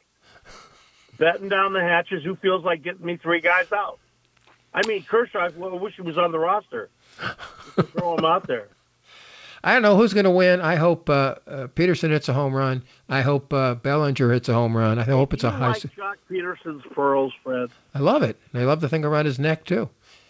betting 1.18 1.50
down 1.50 1.74
the 1.74 1.82
hatches. 1.82 2.24
Who 2.24 2.36
feels 2.36 2.64
like 2.64 2.84
getting 2.84 3.06
me 3.06 3.18
three 3.18 3.42
guys 3.42 3.72
out? 3.72 4.00
I 4.74 4.86
mean, 4.88 5.04
Kershaw. 5.04 5.50
I 5.50 5.50
wish 5.50 5.96
he 5.96 6.02
was 6.02 6.18
on 6.18 6.32
the 6.32 6.40
roster. 6.40 6.90
Throw 7.76 8.18
him 8.18 8.26
out 8.26 8.48
there. 8.48 8.70
I 9.64 9.74
don't 9.74 9.82
know 9.84 9.96
who's 9.96 10.14
going 10.14 10.24
to 10.26 10.32
win. 10.32 10.60
I 10.62 10.76
hope 10.76 11.10
uh, 11.10 11.36
uh, 11.48 11.68
Pederson 11.68 12.10
hits 12.10 12.30
a 12.30 12.34
home 12.34 12.54
run. 12.54 12.84
I 13.08 13.22
hope 13.22 13.54
uh, 13.54 13.76
Bellinger 13.76 14.32
hits 14.34 14.50
a 14.50 14.54
home 14.54 14.76
run. 14.76 14.98
I 14.98 15.04
hope 15.04 15.34
it's 15.34 15.44
a 15.44 15.52
high. 15.52 15.70
like 15.70 15.82
Joc 15.82 16.16
Pederson's 16.30 16.84
furls, 16.96 17.32
Fred. 17.44 17.70
I 17.94 18.00
love 18.00 18.24
it. 18.24 18.38
And 18.54 18.62
I 18.62 18.66
love 18.66 18.82
the 18.82 18.90
thing 18.90 19.06
around 19.06 19.26
his 19.26 19.38
neck 19.40 19.66
too. 19.66 19.90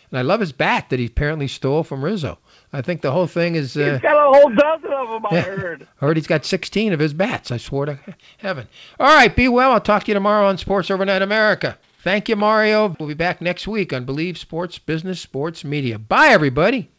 And 0.10 0.20
I 0.20 0.24
love 0.24 0.41
his 0.41 0.52
bat 0.52 0.89
that 0.89 1.00
he 1.00 1.06
apparently 1.06 1.48
stole 1.48 1.84
from 1.84 2.04
Rizzo. 2.04 2.38
I 2.74 2.82
think 2.82 3.00
the 3.00 3.12
whole 3.13 3.28
thing 3.28 3.56
is. 3.56 3.78
Uh, 3.78 3.94
He's 3.94 4.02
got 4.02 4.17
a 4.17 4.38
whole 4.39 4.50
dozen 4.50 4.91
of 4.91 5.08
them. 5.10 5.26
I 5.32 5.36
Yeah. 5.36 5.41
heard. 5.44 5.88
heard 5.98 6.17
he's 6.17 6.28
got 6.28 6.44
16 6.44 6.91
of 6.91 7.00
his 7.00 7.13
bats. 7.13 7.52
I 7.52 7.58
swore 7.58 7.86
to 7.86 7.98
heaven. 8.38 8.67
All 9.00 9.08
right, 9.08 9.34
be 9.34 9.48
well. 9.48 9.72
I'll 9.72 9.80
talk 9.80 10.04
to 10.04 10.08
you 10.10 10.13
tomorrow 10.15 10.48
on 10.48 10.58
Sports 10.58 10.91
Overnight 10.91 11.22
America. 11.22 11.78
Thank 12.04 12.28
you, 12.28 12.36
Mario. 12.36 12.94
We'll 13.00 13.08
be 13.08 13.13
back 13.13 13.39
next 13.41 13.67
week 13.67 13.94
on 13.94 14.04
Believe 14.04 14.38
Sports 14.38 14.78
Business 14.80 15.22
Sports 15.22 15.63
Media. 15.63 15.98
Bye, 15.98 16.30
everybody. 16.30 16.89